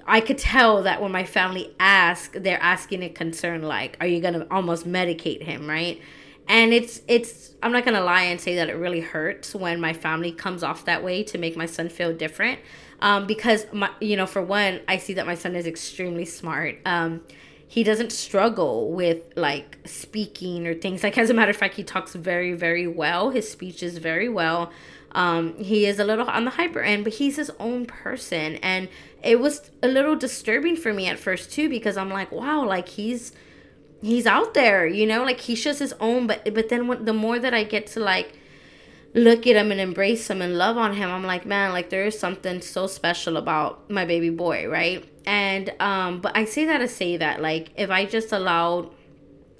I 0.06 0.20
could 0.20 0.38
tell 0.38 0.82
that 0.84 1.02
when 1.02 1.12
my 1.12 1.24
family 1.24 1.74
ask, 1.80 2.32
they're 2.32 2.62
asking 2.62 3.02
a 3.02 3.08
concern 3.08 3.62
like, 3.62 3.96
are 4.00 4.06
you 4.06 4.20
gonna 4.20 4.46
almost 4.50 4.86
medicate 4.86 5.42
him, 5.42 5.68
right? 5.68 6.00
And 6.48 6.72
it's 6.72 7.02
it's 7.08 7.54
I'm 7.62 7.72
not 7.72 7.84
gonna 7.84 8.00
lie 8.02 8.22
and 8.22 8.40
say 8.40 8.54
that 8.56 8.68
it 8.68 8.74
really 8.74 9.00
hurts 9.00 9.54
when 9.54 9.80
my 9.80 9.92
family 9.92 10.30
comes 10.32 10.62
off 10.62 10.84
that 10.84 11.02
way 11.02 11.24
to 11.24 11.38
make 11.38 11.56
my 11.56 11.66
son 11.66 11.88
feel 11.88 12.14
different. 12.14 12.60
um, 13.00 13.26
because 13.26 13.66
my 13.72 13.90
you 14.00 14.16
know 14.16 14.26
for 14.26 14.40
one 14.42 14.80
i 14.88 14.96
see 14.96 15.12
that 15.14 15.26
my 15.26 15.34
son 15.34 15.54
is 15.54 15.66
extremely 15.66 16.24
smart 16.24 16.78
um, 16.86 17.20
he 17.68 17.82
doesn't 17.82 18.12
struggle 18.12 18.92
with 18.92 19.22
like 19.36 19.78
speaking 19.84 20.66
or 20.66 20.74
things. 20.74 21.02
Like 21.02 21.18
as 21.18 21.30
a 21.30 21.34
matter 21.34 21.50
of 21.50 21.56
fact 21.56 21.74
he 21.74 21.84
talks 21.84 22.14
very 22.14 22.52
very 22.52 22.86
well. 22.86 23.30
His 23.30 23.50
speech 23.50 23.82
is 23.82 23.98
very 23.98 24.28
well. 24.28 24.70
Um, 25.12 25.56
he 25.58 25.86
is 25.86 25.98
a 25.98 26.04
little 26.04 26.28
on 26.28 26.44
the 26.44 26.52
hyper 26.52 26.80
end 26.80 27.04
but 27.04 27.14
he's 27.14 27.36
his 27.36 27.50
own 27.58 27.86
person. 27.86 28.56
And 28.56 28.88
it 29.26 29.40
was 29.40 29.70
a 29.82 29.88
little 29.88 30.14
disturbing 30.14 30.76
for 30.76 30.92
me 30.92 31.08
at 31.08 31.18
first 31.18 31.50
too 31.52 31.68
because 31.68 31.96
i'm 31.96 32.10
like 32.10 32.30
wow 32.30 32.64
like 32.64 32.88
he's 32.88 33.32
he's 34.00 34.26
out 34.26 34.54
there 34.54 34.86
you 34.86 35.04
know? 35.06 35.24
Like 35.24 35.40
he's 35.40 35.62
just 35.62 35.80
his 35.80 35.92
own 36.00 36.26
but 36.26 36.54
but 36.54 36.68
then 36.68 36.86
when, 36.86 37.04
the 37.04 37.12
more 37.12 37.38
that 37.38 37.52
i 37.52 37.64
get 37.64 37.88
to 37.88 38.00
like 38.00 38.38
look 39.16 39.46
at 39.46 39.56
him 39.56 39.72
and 39.72 39.80
embrace 39.80 40.28
him 40.28 40.42
and 40.42 40.58
love 40.58 40.76
on 40.76 40.94
him 40.94 41.10
i'm 41.10 41.24
like 41.24 41.46
man 41.46 41.72
like 41.72 41.88
there 41.88 42.04
is 42.04 42.18
something 42.18 42.60
so 42.60 42.86
special 42.86 43.38
about 43.38 43.90
my 43.90 44.04
baby 44.04 44.30
boy 44.30 44.68
right? 44.68 45.08
And 45.24 45.72
um 45.80 46.20
but 46.20 46.36
i 46.36 46.44
say 46.44 46.66
that 46.66 46.78
to 46.78 46.86
say 46.86 47.16
that 47.16 47.40
like 47.40 47.72
if 47.76 47.90
i 47.90 48.04
just 48.04 48.30
allowed 48.30 48.92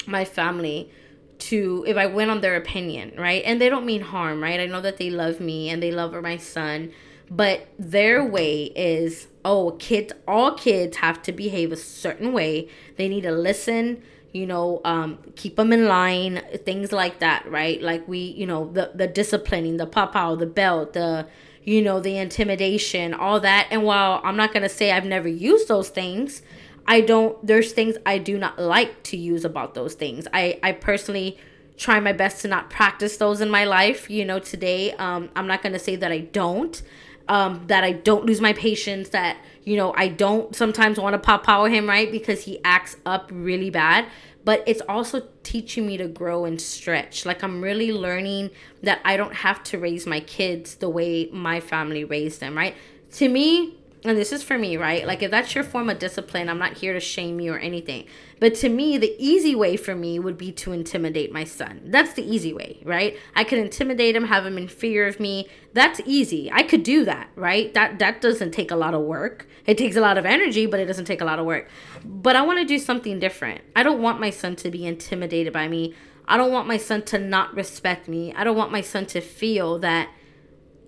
my 0.06 0.25
family 0.26 0.90
to 1.38 1.84
if 1.88 1.96
i 1.96 2.06
went 2.06 2.30
on 2.30 2.42
their 2.42 2.54
opinion 2.56 3.14
right? 3.16 3.42
And 3.46 3.58
they 3.58 3.70
don't 3.70 3.86
mean 3.86 4.02
harm 4.02 4.42
right? 4.42 4.60
I 4.60 4.66
know 4.66 4.82
that 4.82 4.98
they 4.98 5.10
love 5.10 5.40
me 5.40 5.70
and 5.70 5.82
they 5.82 5.90
love 5.90 6.12
my 6.22 6.36
son 6.36 6.92
but 7.30 7.66
their 7.78 8.22
way 8.25 8.64
is 8.76 9.26
oh 9.44 9.72
kids 9.78 10.12
all 10.28 10.52
kids 10.52 10.98
have 10.98 11.22
to 11.22 11.32
behave 11.32 11.72
a 11.72 11.76
certain 11.76 12.32
way. 12.32 12.68
They 12.96 13.08
need 13.08 13.22
to 13.22 13.32
listen 13.32 14.02
you 14.33 14.47
know 14.47 14.80
um, 14.85 15.18
keep 15.37 15.56
them 15.56 15.73
in 15.73 15.87
line 15.87 16.42
things 16.64 16.92
like 16.92 17.21
that 17.21 17.50
right? 17.50 17.80
Like 17.83 18.06
we 18.06 18.18
you 18.18 18.47
know 18.47 18.71
the 18.73 18.92
the 18.95 19.06
disciplining 19.06 19.76
the 19.76 19.87
pop 19.87 20.14
out 20.14 20.38
the 20.38 20.47
belt 20.47 20.92
the 20.92 21.26
you 21.64 21.83
know 21.83 22.00
the 22.00 22.16
intimidation 22.16 23.12
all 23.12 23.40
that. 23.40 23.66
And 23.71 23.83
while 23.83 24.21
i'm 24.25 24.37
not 24.37 24.52
going 24.52 24.62
to 24.62 24.68
say 24.68 24.92
i've 24.92 25.04
never 25.04 25.28
used 25.28 25.68
those 25.68 25.88
things 25.88 26.42
i 26.87 27.00
don't 27.00 27.45
there's 27.47 27.73
things 27.73 27.97
i 28.06 28.18
do 28.18 28.38
not 28.38 28.59
like 28.59 29.02
to 29.04 29.16
use 29.16 29.45
about 29.45 29.75
those 29.75 29.95
things. 29.95 30.26
I 30.33 30.59
i 30.62 30.73
personally 30.73 31.38
try 31.76 32.00
my 32.00 32.12
best 32.12 32.40
to 32.42 32.49
not 32.49 32.71
practice 32.71 33.18
those 33.18 33.40
in 33.40 33.50
my 33.50 33.64
life 33.64 34.09
you 34.09 34.25
know 34.25 34.38
today. 34.38 34.92
Um, 34.92 35.30
i'm 35.37 35.47
not 35.47 35.62
going 35.62 35.73
to 35.73 35.78
say 35.78 35.97
that 35.97 36.12
i 36.12 36.21
don't 36.21 36.83
um, 37.28 37.64
that 37.66 37.85
i 37.85 37.92
don't 37.92 38.25
lose 38.25 38.40
my 38.40 38.52
patience 38.52 39.11
that 39.11 39.37
you 39.66 39.76
know, 39.76 39.92
I 39.97 40.09
don't 40.09 40.54
sometimes 40.54 40.99
want 40.99 41.14
to 41.14 41.18
pop 41.18 41.42
power 41.45 41.68
him, 41.68 41.88
right? 41.88 42.11
Because 42.11 42.45
he 42.45 42.61
acts 42.64 42.97
up 43.04 43.28
really 43.33 43.68
bad. 43.68 44.06
But 44.45 44.62
it's 44.64 44.80
also 44.88 45.26
teaching 45.42 45.88
me 45.88 45.97
to 45.97 46.06
grow 46.06 46.45
and 46.45 46.61
stretch. 46.61 47.26
Like 47.26 47.42
I'm 47.42 47.61
really 47.61 47.92
learning 47.92 48.50
that 48.85 49.00
I 49.04 49.16
don't 49.16 49.35
have 49.35 49.64
to 49.64 49.78
raise 49.78 50.06
my 50.06 50.21
kids 50.21 50.76
the 50.76 50.88
way 50.88 51.28
my 51.33 51.59
family 51.59 52.04
raised 52.04 52.38
them, 52.38 52.56
right? 52.56 52.76
To 53.14 53.28
me, 53.28 53.76
and 54.08 54.18
this 54.18 54.32
is 54.32 54.42
for 54.42 54.58
me, 54.58 54.76
right? 54.76 55.06
Like 55.06 55.22
if 55.22 55.30
that's 55.30 55.54
your 55.54 55.64
form 55.64 55.88
of 55.88 55.98
discipline, 55.98 56.48
I'm 56.48 56.58
not 56.58 56.78
here 56.78 56.92
to 56.92 57.00
shame 57.00 57.40
you 57.40 57.52
or 57.54 57.58
anything. 57.58 58.06
But 58.38 58.54
to 58.56 58.68
me, 58.68 58.98
the 58.98 59.14
easy 59.18 59.54
way 59.54 59.76
for 59.76 59.94
me 59.94 60.18
would 60.18 60.36
be 60.36 60.52
to 60.52 60.72
intimidate 60.72 61.32
my 61.32 61.44
son. 61.44 61.80
That's 61.84 62.12
the 62.12 62.22
easy 62.22 62.52
way, 62.52 62.80
right? 62.84 63.16
I 63.34 63.44
could 63.44 63.58
intimidate 63.58 64.14
him, 64.14 64.25
have 64.26 64.44
him 64.44 64.58
in 64.58 64.68
fear 64.68 65.06
of 65.06 65.18
me. 65.18 65.48
That's 65.72 66.00
easy. 66.04 66.50
I 66.52 66.62
could 66.62 66.82
do 66.82 67.04
that, 67.04 67.28
right? 67.34 67.72
That 67.75 67.98
that 67.98 68.20
doesn't 68.20 68.52
take 68.52 68.70
a 68.70 68.76
lot 68.76 68.94
of 68.94 69.02
work. 69.02 69.46
It 69.66 69.78
takes 69.78 69.96
a 69.96 70.00
lot 70.00 70.18
of 70.18 70.26
energy, 70.26 70.66
but 70.66 70.80
it 70.80 70.86
doesn't 70.86 71.06
take 71.06 71.20
a 71.20 71.25
lot 71.25 71.38
of 71.38 71.46
work. 71.46 71.68
But 72.04 72.36
I 72.36 72.42
want 72.42 72.58
to 72.58 72.64
do 72.64 72.78
something 72.78 73.18
different. 73.18 73.62
I 73.75 73.82
don't 73.82 74.02
want 74.02 74.20
my 74.20 74.30
son 74.30 74.56
to 74.56 74.70
be 74.70 74.86
intimidated 74.86 75.52
by 75.52 75.68
me. 75.68 75.94
I 76.28 76.36
don't 76.36 76.52
want 76.52 76.66
my 76.66 76.76
son 76.76 77.02
to 77.02 77.18
not 77.18 77.54
respect 77.54 78.08
me. 78.08 78.34
I 78.34 78.44
don't 78.44 78.56
want 78.56 78.72
my 78.72 78.80
son 78.80 79.06
to 79.06 79.20
feel 79.20 79.78
that 79.78 80.10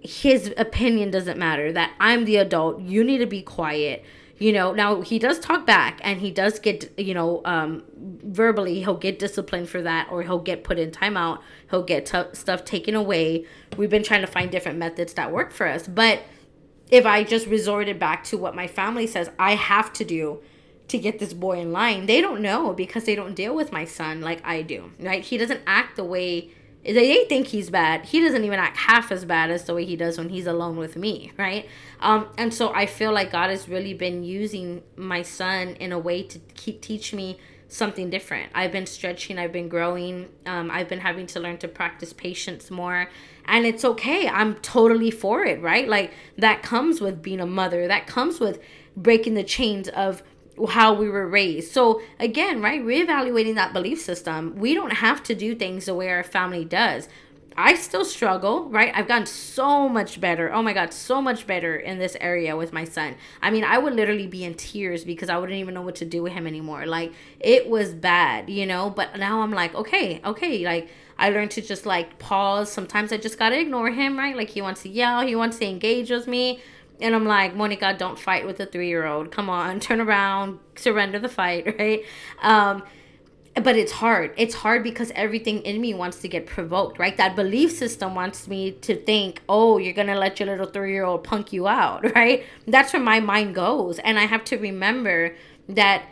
his 0.00 0.52
opinion 0.56 1.10
doesn't 1.10 1.38
matter, 1.38 1.72
that 1.72 1.94
I'm 2.00 2.24
the 2.24 2.36
adult. 2.36 2.80
You 2.80 3.04
need 3.04 3.18
to 3.18 3.26
be 3.26 3.42
quiet 3.42 4.04
you 4.38 4.52
know 4.52 4.72
now 4.72 5.00
he 5.00 5.18
does 5.18 5.38
talk 5.38 5.66
back 5.66 6.00
and 6.02 6.20
he 6.20 6.30
does 6.30 6.58
get 6.58 6.92
you 6.98 7.14
know 7.14 7.42
um, 7.44 7.82
verbally 7.96 8.80
he'll 8.80 8.96
get 8.96 9.18
disciplined 9.18 9.68
for 9.68 9.82
that 9.82 10.08
or 10.10 10.22
he'll 10.22 10.38
get 10.38 10.64
put 10.64 10.78
in 10.78 10.90
timeout 10.90 11.40
he'll 11.70 11.82
get 11.82 12.06
t- 12.06 12.22
stuff 12.32 12.64
taken 12.64 12.94
away 12.94 13.44
we've 13.76 13.90
been 13.90 14.02
trying 14.02 14.20
to 14.20 14.26
find 14.26 14.50
different 14.50 14.78
methods 14.78 15.14
that 15.14 15.32
work 15.32 15.52
for 15.52 15.66
us 15.66 15.86
but 15.86 16.22
if 16.90 17.04
i 17.04 17.22
just 17.22 17.46
resorted 17.46 17.98
back 17.98 18.24
to 18.24 18.38
what 18.38 18.54
my 18.54 18.66
family 18.66 19.06
says 19.06 19.30
i 19.38 19.54
have 19.54 19.92
to 19.92 20.04
do 20.04 20.40
to 20.86 20.98
get 20.98 21.18
this 21.18 21.34
boy 21.34 21.58
in 21.58 21.72
line 21.72 22.06
they 22.06 22.20
don't 22.20 22.40
know 22.40 22.72
because 22.72 23.04
they 23.04 23.14
don't 23.14 23.34
deal 23.34 23.54
with 23.54 23.72
my 23.72 23.84
son 23.84 24.20
like 24.20 24.40
i 24.46 24.62
do 24.62 24.90
right 25.00 25.24
he 25.24 25.36
doesn't 25.36 25.60
act 25.66 25.96
the 25.96 26.04
way 26.04 26.50
they 26.94 27.24
think 27.24 27.48
he's 27.48 27.70
bad. 27.70 28.06
He 28.06 28.20
doesn't 28.20 28.44
even 28.44 28.58
act 28.58 28.76
half 28.76 29.12
as 29.12 29.24
bad 29.24 29.50
as 29.50 29.64
the 29.64 29.74
way 29.74 29.84
he 29.84 29.96
does 29.96 30.16
when 30.16 30.30
he's 30.30 30.46
alone 30.46 30.76
with 30.76 30.96
me, 30.96 31.32
right? 31.36 31.68
Um, 32.00 32.28
and 32.38 32.52
so 32.52 32.72
I 32.72 32.86
feel 32.86 33.12
like 33.12 33.30
God 33.30 33.50
has 33.50 33.68
really 33.68 33.94
been 33.94 34.24
using 34.24 34.82
my 34.96 35.22
son 35.22 35.68
in 35.80 35.92
a 35.92 35.98
way 35.98 36.22
to 36.22 36.38
keep 36.54 36.80
teach 36.80 37.12
me 37.12 37.38
something 37.68 38.08
different. 38.08 38.50
I've 38.54 38.72
been 38.72 38.86
stretching, 38.86 39.38
I've 39.38 39.52
been 39.52 39.68
growing, 39.68 40.28
um, 40.46 40.70
I've 40.70 40.88
been 40.88 41.00
having 41.00 41.26
to 41.28 41.40
learn 41.40 41.58
to 41.58 41.68
practice 41.68 42.14
patience 42.14 42.70
more. 42.70 43.10
And 43.44 43.66
it's 43.66 43.84
okay. 43.84 44.26
I'm 44.26 44.54
totally 44.56 45.10
for 45.10 45.44
it, 45.44 45.60
right? 45.60 45.86
Like 45.86 46.12
that 46.38 46.62
comes 46.62 47.00
with 47.00 47.22
being 47.22 47.40
a 47.40 47.46
mother, 47.46 47.86
that 47.86 48.06
comes 48.06 48.40
with 48.40 48.60
breaking 48.96 49.34
the 49.34 49.44
chains 49.44 49.88
of 49.88 50.22
how 50.66 50.94
we 50.94 51.08
were 51.08 51.28
raised. 51.28 51.72
So 51.72 52.00
again, 52.18 52.60
right, 52.60 52.82
reevaluating 52.82 53.54
that 53.54 53.72
belief 53.72 54.00
system. 54.00 54.56
We 54.56 54.74
don't 54.74 54.94
have 54.94 55.22
to 55.24 55.34
do 55.34 55.54
things 55.54 55.86
the 55.86 55.94
way 55.94 56.08
our 56.08 56.24
family 56.24 56.64
does. 56.64 57.08
I 57.60 57.74
still 57.74 58.04
struggle, 58.04 58.68
right? 58.70 58.92
I've 58.94 59.08
gotten 59.08 59.26
so 59.26 59.88
much 59.88 60.20
better. 60.20 60.52
Oh 60.52 60.62
my 60.62 60.72
God, 60.72 60.92
so 60.92 61.20
much 61.20 61.44
better 61.44 61.74
in 61.74 61.98
this 61.98 62.16
area 62.20 62.56
with 62.56 62.72
my 62.72 62.84
son. 62.84 63.16
I 63.42 63.50
mean, 63.50 63.64
I 63.64 63.78
would 63.78 63.94
literally 63.94 64.28
be 64.28 64.44
in 64.44 64.54
tears 64.54 65.04
because 65.04 65.28
I 65.28 65.38
wouldn't 65.38 65.58
even 65.58 65.74
know 65.74 65.82
what 65.82 65.96
to 65.96 66.04
do 66.04 66.22
with 66.22 66.34
him 66.34 66.46
anymore. 66.46 66.86
Like, 66.86 67.12
it 67.40 67.68
was 67.68 67.94
bad, 67.94 68.48
you 68.48 68.64
know? 68.64 68.90
But 68.90 69.18
now 69.18 69.40
I'm 69.40 69.50
like, 69.50 69.74
okay, 69.74 70.20
okay. 70.24 70.64
Like, 70.64 70.88
I 71.18 71.30
learned 71.30 71.50
to 71.52 71.60
just 71.60 71.84
like 71.84 72.20
pause. 72.20 72.70
Sometimes 72.70 73.12
I 73.12 73.16
just 73.16 73.40
gotta 73.40 73.58
ignore 73.58 73.90
him, 73.90 74.16
right? 74.16 74.36
Like, 74.36 74.50
he 74.50 74.62
wants 74.62 74.82
to 74.82 74.88
yell, 74.88 75.26
he 75.26 75.34
wants 75.34 75.58
to 75.58 75.66
engage 75.66 76.12
with 76.12 76.28
me. 76.28 76.60
And 77.00 77.14
I'm 77.14 77.24
like, 77.26 77.54
Monica, 77.54 77.94
don't 77.96 78.18
fight 78.18 78.46
with 78.46 78.60
a 78.60 78.66
three 78.66 78.88
year 78.88 79.06
old. 79.06 79.30
Come 79.30 79.48
on, 79.48 79.80
turn 79.88 80.00
around, 80.00 80.58
surrender 80.76 81.18
the 81.18 81.28
fight, 81.28 81.66
right? 81.78 82.02
Um, 82.42 82.82
but 83.54 83.76
it's 83.76 83.92
hard. 83.92 84.32
It's 84.36 84.54
hard 84.54 84.84
because 84.84 85.10
everything 85.16 85.62
in 85.62 85.80
me 85.80 85.92
wants 85.92 86.18
to 86.20 86.28
get 86.28 86.46
provoked, 86.46 86.98
right? 86.98 87.16
That 87.16 87.34
belief 87.34 87.72
system 87.72 88.14
wants 88.14 88.46
me 88.46 88.72
to 88.72 88.94
think, 88.94 89.42
oh, 89.48 89.78
you're 89.78 89.94
going 89.94 90.06
to 90.06 90.18
let 90.18 90.38
your 90.38 90.48
little 90.48 90.66
three 90.66 90.92
year 90.92 91.04
old 91.04 91.24
punk 91.24 91.52
you 91.52 91.66
out, 91.66 92.04
right? 92.14 92.44
That's 92.66 92.92
where 92.92 93.02
my 93.02 93.20
mind 93.20 93.54
goes. 93.54 93.98
And 94.00 94.18
I 94.18 94.26
have 94.26 94.44
to 94.46 94.56
remember 94.58 95.34
that 95.68 96.04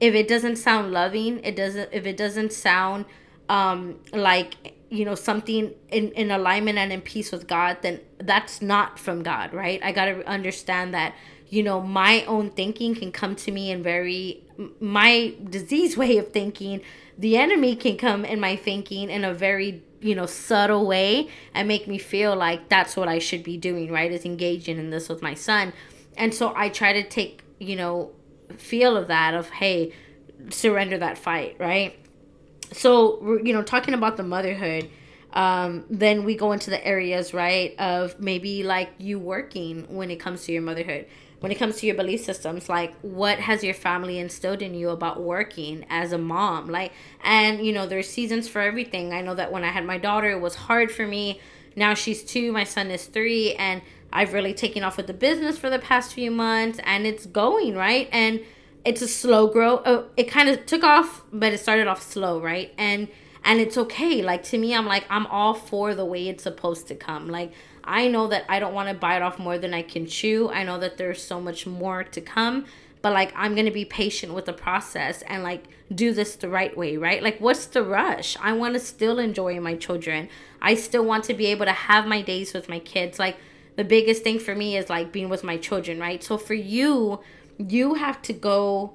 if 0.00 0.14
it 0.14 0.28
doesn't 0.28 0.56
sound 0.56 0.92
loving, 0.92 1.42
it 1.44 1.56
doesn't, 1.56 1.88
if 1.92 2.06
it 2.06 2.16
doesn't 2.16 2.52
sound 2.52 3.04
um, 3.50 3.98
like 4.12 4.76
you 4.90 5.04
know 5.04 5.14
something 5.14 5.72
in 5.90 6.10
in 6.12 6.30
alignment 6.30 6.78
and 6.78 6.92
in 6.92 7.00
peace 7.00 7.30
with 7.30 7.46
god 7.46 7.78
then 7.82 8.00
that's 8.20 8.60
not 8.60 8.98
from 8.98 9.22
god 9.22 9.52
right? 9.52 9.80
I 9.82 9.92
got 9.92 10.06
to 10.06 10.26
understand 10.28 10.94
that 10.94 11.14
you 11.48 11.62
know 11.62 11.80
my 11.80 12.24
own 12.24 12.50
thinking 12.50 12.94
can 12.94 13.12
come 13.12 13.34
to 13.36 13.50
me 13.50 13.70
in 13.70 13.82
very 13.82 14.42
my 14.78 15.34
disease 15.48 15.96
way 16.02 16.18
of 16.18 16.32
thinking. 16.32 16.80
The 17.18 17.36
enemy 17.36 17.76
can 17.76 17.96
come 17.96 18.24
in 18.24 18.40
my 18.40 18.56
thinking 18.56 19.10
in 19.10 19.24
a 19.24 19.34
very 19.34 19.82
you 20.00 20.14
know 20.14 20.26
subtle 20.26 20.86
way 20.86 21.28
and 21.54 21.68
make 21.68 21.86
me 21.86 21.98
feel 21.98 22.34
like 22.34 22.70
that's 22.70 22.96
what 22.96 23.06
i 23.06 23.18
should 23.18 23.42
be 23.42 23.56
doing 23.56 23.92
right? 23.92 24.10
Is 24.10 24.24
engaging 24.24 24.78
in 24.78 24.90
this 24.90 25.08
with 25.08 25.22
my 25.22 25.34
son. 25.34 25.72
And 26.16 26.34
so 26.34 26.52
i 26.56 26.68
try 26.68 26.92
to 26.92 27.08
take 27.08 27.42
you 27.58 27.76
know 27.76 28.12
feel 28.56 28.96
of 28.96 29.08
that 29.08 29.34
of 29.34 29.48
hey 29.50 29.92
surrender 30.48 30.98
that 30.98 31.18
fight 31.18 31.56
right? 31.58 31.98
So 32.72 33.40
you 33.42 33.52
know 33.52 33.62
talking 33.62 33.94
about 33.94 34.16
the 34.16 34.22
motherhood 34.22 34.88
um, 35.32 35.84
then 35.88 36.24
we 36.24 36.34
go 36.34 36.52
into 36.52 36.70
the 36.70 36.84
areas 36.86 37.32
right 37.32 37.74
of 37.78 38.18
maybe 38.20 38.62
like 38.62 38.90
you 38.98 39.18
working 39.18 39.86
when 39.88 40.10
it 40.10 40.16
comes 40.16 40.44
to 40.44 40.52
your 40.52 40.62
motherhood 40.62 41.06
when 41.40 41.50
it 41.50 41.54
comes 41.54 41.76
to 41.76 41.86
your 41.86 41.94
belief 41.94 42.22
systems 42.24 42.68
like 42.68 42.94
what 43.00 43.38
has 43.38 43.64
your 43.64 43.74
family 43.74 44.18
instilled 44.18 44.62
in 44.62 44.74
you 44.74 44.90
about 44.90 45.20
working 45.20 45.84
as 45.88 46.12
a 46.12 46.18
mom 46.18 46.68
like 46.68 46.92
and 47.22 47.64
you 47.64 47.72
know 47.72 47.86
there's 47.86 48.08
seasons 48.08 48.48
for 48.48 48.60
everything 48.60 49.12
i 49.12 49.20
know 49.20 49.34
that 49.34 49.50
when 49.50 49.64
i 49.64 49.68
had 49.68 49.84
my 49.84 49.98
daughter 49.98 50.30
it 50.30 50.40
was 50.40 50.54
hard 50.54 50.90
for 50.90 51.06
me 51.06 51.40
now 51.76 51.94
she's 51.94 52.22
two 52.22 52.52
my 52.52 52.64
son 52.64 52.90
is 52.90 53.06
three 53.06 53.54
and 53.54 53.80
i've 54.12 54.32
really 54.32 54.52
taken 54.52 54.82
off 54.82 54.96
with 54.96 55.06
the 55.06 55.14
business 55.14 55.56
for 55.56 55.70
the 55.70 55.78
past 55.78 56.12
few 56.12 56.30
months 56.30 56.78
and 56.84 57.06
it's 57.06 57.26
going 57.26 57.74
right 57.74 58.08
and 58.12 58.40
it's 58.84 59.02
a 59.02 59.08
slow 59.08 59.46
grow. 59.46 59.82
Oh, 59.84 60.06
it 60.16 60.24
kind 60.24 60.48
of 60.48 60.66
took 60.66 60.84
off, 60.84 61.22
but 61.32 61.52
it 61.52 61.58
started 61.58 61.86
off 61.86 62.02
slow, 62.02 62.40
right? 62.40 62.72
And 62.78 63.08
and 63.44 63.60
it's 63.60 63.76
okay. 63.76 64.22
Like 64.22 64.42
to 64.44 64.58
me, 64.58 64.74
I'm 64.74 64.86
like 64.86 65.04
I'm 65.10 65.26
all 65.26 65.54
for 65.54 65.94
the 65.94 66.04
way 66.04 66.28
it's 66.28 66.42
supposed 66.42 66.88
to 66.88 66.94
come. 66.94 67.28
Like 67.28 67.52
I 67.84 68.08
know 68.08 68.26
that 68.28 68.44
I 68.48 68.58
don't 68.58 68.74
want 68.74 68.88
to 68.88 68.94
bite 68.94 69.22
off 69.22 69.38
more 69.38 69.58
than 69.58 69.74
I 69.74 69.82
can 69.82 70.06
chew. 70.06 70.50
I 70.50 70.64
know 70.64 70.78
that 70.78 70.96
there's 70.96 71.22
so 71.22 71.40
much 71.40 71.66
more 71.66 72.04
to 72.04 72.20
come, 72.20 72.66
but 73.02 73.12
like 73.12 73.32
I'm 73.34 73.56
to 73.56 73.70
be 73.70 73.84
patient 73.84 74.34
with 74.34 74.44
the 74.44 74.52
process 74.52 75.22
and 75.22 75.42
like 75.42 75.64
do 75.92 76.12
this 76.12 76.36
the 76.36 76.48
right 76.48 76.76
way, 76.76 76.96
right? 76.96 77.22
Like 77.22 77.40
what's 77.40 77.66
the 77.66 77.82
rush? 77.82 78.36
I 78.40 78.52
want 78.52 78.74
to 78.74 78.80
still 78.80 79.18
enjoy 79.18 79.58
my 79.60 79.74
children. 79.74 80.28
I 80.60 80.74
still 80.74 81.04
want 81.04 81.24
to 81.24 81.34
be 81.34 81.46
able 81.46 81.64
to 81.64 81.72
have 81.72 82.06
my 82.06 82.22
days 82.22 82.52
with 82.52 82.68
my 82.68 82.78
kids. 82.78 83.18
Like 83.18 83.36
the 83.76 83.84
biggest 83.84 84.22
thing 84.22 84.38
for 84.38 84.54
me 84.54 84.76
is 84.76 84.90
like 84.90 85.12
being 85.12 85.28
with 85.28 85.42
my 85.42 85.56
children, 85.56 85.98
right? 85.98 86.22
So 86.22 86.36
for 86.36 86.54
you, 86.54 87.20
you 87.56 87.94
have 87.94 88.20
to 88.22 88.32
go 88.32 88.94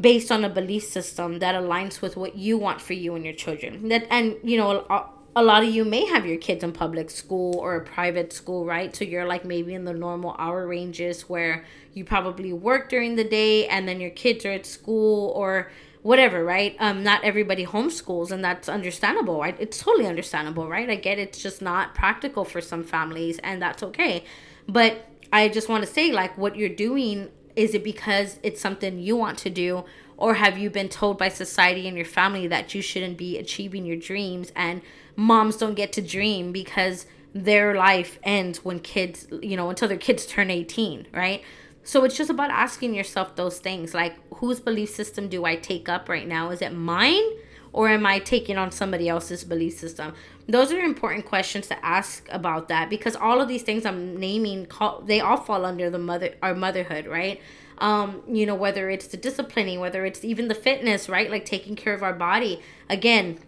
based 0.00 0.30
on 0.30 0.44
a 0.44 0.48
belief 0.48 0.84
system 0.84 1.38
that 1.40 1.54
aligns 1.54 2.00
with 2.00 2.16
what 2.16 2.36
you 2.36 2.58
want 2.58 2.80
for 2.80 2.92
you 2.92 3.14
and 3.14 3.24
your 3.24 3.34
children. 3.34 3.88
That 3.88 4.06
and 4.10 4.36
you 4.42 4.56
know 4.56 4.86
a, 4.90 5.04
a 5.36 5.42
lot 5.42 5.62
of 5.62 5.70
you 5.70 5.84
may 5.84 6.04
have 6.06 6.26
your 6.26 6.36
kids 6.38 6.64
in 6.64 6.72
public 6.72 7.10
school 7.10 7.58
or 7.58 7.76
a 7.76 7.84
private 7.84 8.32
school, 8.32 8.64
right? 8.64 8.94
So 8.94 9.04
you're 9.04 9.26
like 9.26 9.44
maybe 9.44 9.74
in 9.74 9.84
the 9.84 9.92
normal 9.92 10.34
hour 10.38 10.66
ranges 10.66 11.22
where 11.28 11.64
you 11.94 12.04
probably 12.04 12.52
work 12.52 12.88
during 12.88 13.16
the 13.16 13.24
day 13.24 13.66
and 13.68 13.88
then 13.88 14.00
your 14.00 14.10
kids 14.10 14.44
are 14.44 14.52
at 14.52 14.66
school 14.66 15.30
or 15.30 15.70
whatever, 16.02 16.44
right? 16.44 16.76
Um, 16.78 17.02
not 17.02 17.22
everybody 17.24 17.66
homeschools, 17.66 18.30
and 18.30 18.42
that's 18.44 18.68
understandable. 18.68 19.40
Right? 19.40 19.56
It's 19.58 19.78
totally 19.78 20.06
understandable, 20.06 20.68
right? 20.68 20.88
I 20.88 20.96
get 20.96 21.18
it's 21.18 21.42
just 21.42 21.62
not 21.62 21.94
practical 21.94 22.44
for 22.44 22.60
some 22.60 22.84
families, 22.84 23.38
and 23.38 23.60
that's 23.60 23.82
okay. 23.82 24.24
But 24.68 25.06
I 25.32 25.48
just 25.48 25.68
want 25.68 25.84
to 25.84 25.90
say, 25.90 26.12
like, 26.12 26.36
what 26.38 26.56
you're 26.56 26.68
doing 26.68 27.28
is 27.58 27.74
it 27.74 27.82
because 27.82 28.38
it's 28.44 28.60
something 28.60 29.00
you 29.00 29.16
want 29.16 29.36
to 29.38 29.50
do, 29.50 29.84
or 30.16 30.34
have 30.34 30.56
you 30.56 30.70
been 30.70 30.88
told 30.88 31.18
by 31.18 31.28
society 31.28 31.88
and 31.88 31.96
your 31.96 32.06
family 32.06 32.46
that 32.46 32.72
you 32.72 32.80
shouldn't 32.80 33.18
be 33.18 33.36
achieving 33.36 33.84
your 33.84 33.96
dreams, 33.96 34.52
and 34.54 34.80
moms 35.16 35.56
don't 35.56 35.74
get 35.74 35.92
to 35.92 36.00
dream 36.00 36.52
because 36.52 37.04
their 37.34 37.74
life 37.74 38.20
ends 38.22 38.64
when 38.64 38.78
kids, 38.78 39.26
you 39.42 39.56
know, 39.56 39.70
until 39.70 39.88
their 39.88 39.98
kids 39.98 40.24
turn 40.24 40.50
18, 40.50 41.08
right? 41.12 41.42
So 41.82 42.04
it's 42.04 42.16
just 42.16 42.30
about 42.30 42.50
asking 42.50 42.94
yourself 42.94 43.34
those 43.34 43.58
things 43.58 43.92
like, 43.92 44.14
whose 44.34 44.60
belief 44.60 44.90
system 44.90 45.28
do 45.28 45.44
I 45.44 45.56
take 45.56 45.88
up 45.88 46.08
right 46.08 46.28
now? 46.28 46.50
Is 46.50 46.62
it 46.62 46.72
mine? 46.72 47.24
Or 47.72 47.88
am 47.88 48.06
I 48.06 48.18
taking 48.18 48.56
on 48.56 48.70
somebody 48.70 49.08
else's 49.08 49.44
belief 49.44 49.78
system? 49.78 50.14
Those 50.48 50.72
are 50.72 50.80
important 50.80 51.26
questions 51.26 51.68
to 51.68 51.84
ask 51.84 52.26
about 52.30 52.68
that 52.68 52.88
because 52.88 53.14
all 53.14 53.40
of 53.40 53.48
these 53.48 53.62
things 53.62 53.84
I'm 53.84 54.16
naming, 54.16 54.66
call 54.66 55.02
they 55.02 55.20
all 55.20 55.36
fall 55.36 55.64
under 55.64 55.90
the 55.90 55.98
mother, 55.98 56.34
our 56.42 56.54
motherhood, 56.54 57.06
right? 57.06 57.40
Um, 57.78 58.22
you 58.26 58.46
know, 58.46 58.54
whether 58.54 58.90
it's 58.90 59.06
the 59.06 59.16
disciplining, 59.16 59.78
whether 59.78 60.04
it's 60.04 60.24
even 60.24 60.48
the 60.48 60.54
fitness, 60.54 61.08
right? 61.08 61.30
Like 61.30 61.44
taking 61.44 61.76
care 61.76 61.94
of 61.94 62.02
our 62.02 62.14
body. 62.14 62.60
Again, 62.88 63.38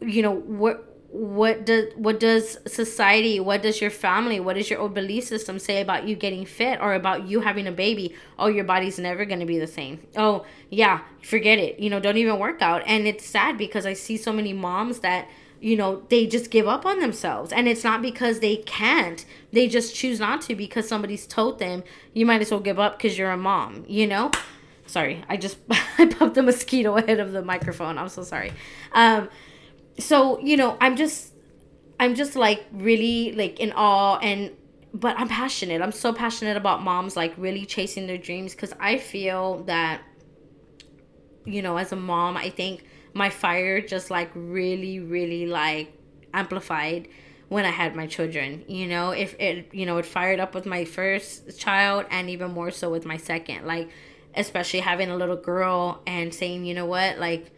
you 0.00 0.22
know, 0.22 0.32
what 0.32 0.87
what 1.10 1.64
does 1.64 1.86
what 1.94 2.20
does 2.20 2.58
society 2.66 3.40
what 3.40 3.62
does 3.62 3.80
your 3.80 3.90
family 3.90 4.38
what 4.38 4.56
does 4.56 4.68
your 4.68 4.78
old 4.78 4.92
belief 4.92 5.24
system 5.24 5.58
say 5.58 5.80
about 5.80 6.06
you 6.06 6.14
getting 6.14 6.44
fit 6.44 6.78
or 6.82 6.92
about 6.92 7.26
you 7.26 7.40
having 7.40 7.66
a 7.66 7.72
baby? 7.72 8.14
Oh 8.38 8.48
your 8.48 8.64
body's 8.64 8.98
never 8.98 9.24
going 9.24 9.40
to 9.40 9.46
be 9.46 9.58
the 9.58 9.66
same. 9.66 10.06
Oh 10.16 10.44
yeah 10.68 11.00
forget 11.22 11.58
it. 11.58 11.78
You 11.78 11.88
know 11.88 11.98
don't 11.98 12.18
even 12.18 12.38
work 12.38 12.60
out. 12.60 12.82
And 12.86 13.06
it's 13.06 13.24
sad 13.24 13.56
because 13.56 13.86
i 13.86 13.94
see 13.94 14.18
so 14.18 14.32
many 14.34 14.52
moms 14.52 15.00
that 15.00 15.28
you 15.60 15.76
know 15.76 16.02
they 16.10 16.26
just 16.26 16.50
give 16.50 16.68
up 16.68 16.84
on 16.84 17.00
themselves. 17.00 17.52
And 17.52 17.66
it's 17.68 17.84
not 17.84 18.02
because 18.02 18.40
they 18.40 18.56
can't. 18.56 19.24
They 19.50 19.66
just 19.66 19.94
choose 19.94 20.20
not 20.20 20.42
to 20.42 20.54
because 20.54 20.86
somebody's 20.86 21.26
told 21.26 21.58
them 21.58 21.84
you 22.12 22.26
might 22.26 22.42
as 22.42 22.50
well 22.50 22.60
give 22.60 22.78
up 22.78 22.98
because 22.98 23.16
you're 23.16 23.30
a 23.30 23.36
mom 23.38 23.86
you 23.88 24.06
know? 24.06 24.30
Sorry 24.84 25.24
i 25.26 25.38
just 25.38 25.56
i 25.98 26.04
popped 26.04 26.34
the 26.34 26.42
mosquito 26.42 26.96
ahead 26.98 27.18
of 27.18 27.32
the 27.32 27.42
microphone. 27.42 27.96
I'm 27.96 28.10
so 28.10 28.24
sorry. 28.24 28.52
Um 28.92 29.30
so 29.98 30.38
you 30.40 30.56
know 30.56 30.76
i'm 30.80 30.96
just 30.96 31.32
i'm 31.98 32.14
just 32.14 32.36
like 32.36 32.64
really 32.72 33.32
like 33.32 33.58
in 33.60 33.72
awe 33.72 34.18
and 34.18 34.52
but 34.94 35.18
i'm 35.18 35.28
passionate. 35.28 35.82
I'm 35.82 35.92
so 35.92 36.12
passionate 36.14 36.56
about 36.56 36.82
moms 36.82 37.14
like 37.16 37.34
really 37.36 37.66
chasing 37.66 38.06
their 38.06 38.18
dreams 38.18 38.54
because 38.54 38.72
i 38.80 38.98
feel 38.98 39.64
that 39.64 40.02
you 41.44 41.62
know 41.62 41.76
as 41.76 41.92
a 41.92 41.96
mom 41.96 42.36
i 42.36 42.48
think 42.48 42.84
my 43.12 43.28
fire 43.30 43.80
just 43.80 44.10
like 44.10 44.30
really 44.34 44.98
really 45.00 45.46
like 45.46 45.92
amplified 46.32 47.08
when 47.48 47.64
i 47.64 47.70
had 47.70 47.94
my 47.96 48.06
children 48.06 48.64
you 48.66 48.86
know? 48.86 49.10
If 49.10 49.34
it 49.38 49.68
you 49.72 49.84
know 49.84 49.98
it 49.98 50.06
fired 50.06 50.40
up 50.40 50.54
with 50.54 50.64
my 50.64 50.84
first 50.84 51.58
child 51.58 52.06
and 52.10 52.30
even 52.30 52.52
more 52.52 52.70
so 52.70 52.90
with 52.90 53.04
my 53.04 53.16
second 53.16 53.66
like 53.66 53.90
especially 54.34 54.80
having 54.80 55.10
a 55.10 55.16
little 55.16 55.36
girl 55.36 56.02
and 56.06 56.32
saying 56.32 56.64
you 56.64 56.74
know 56.74 56.86
what? 56.86 57.18
Like 57.18 57.50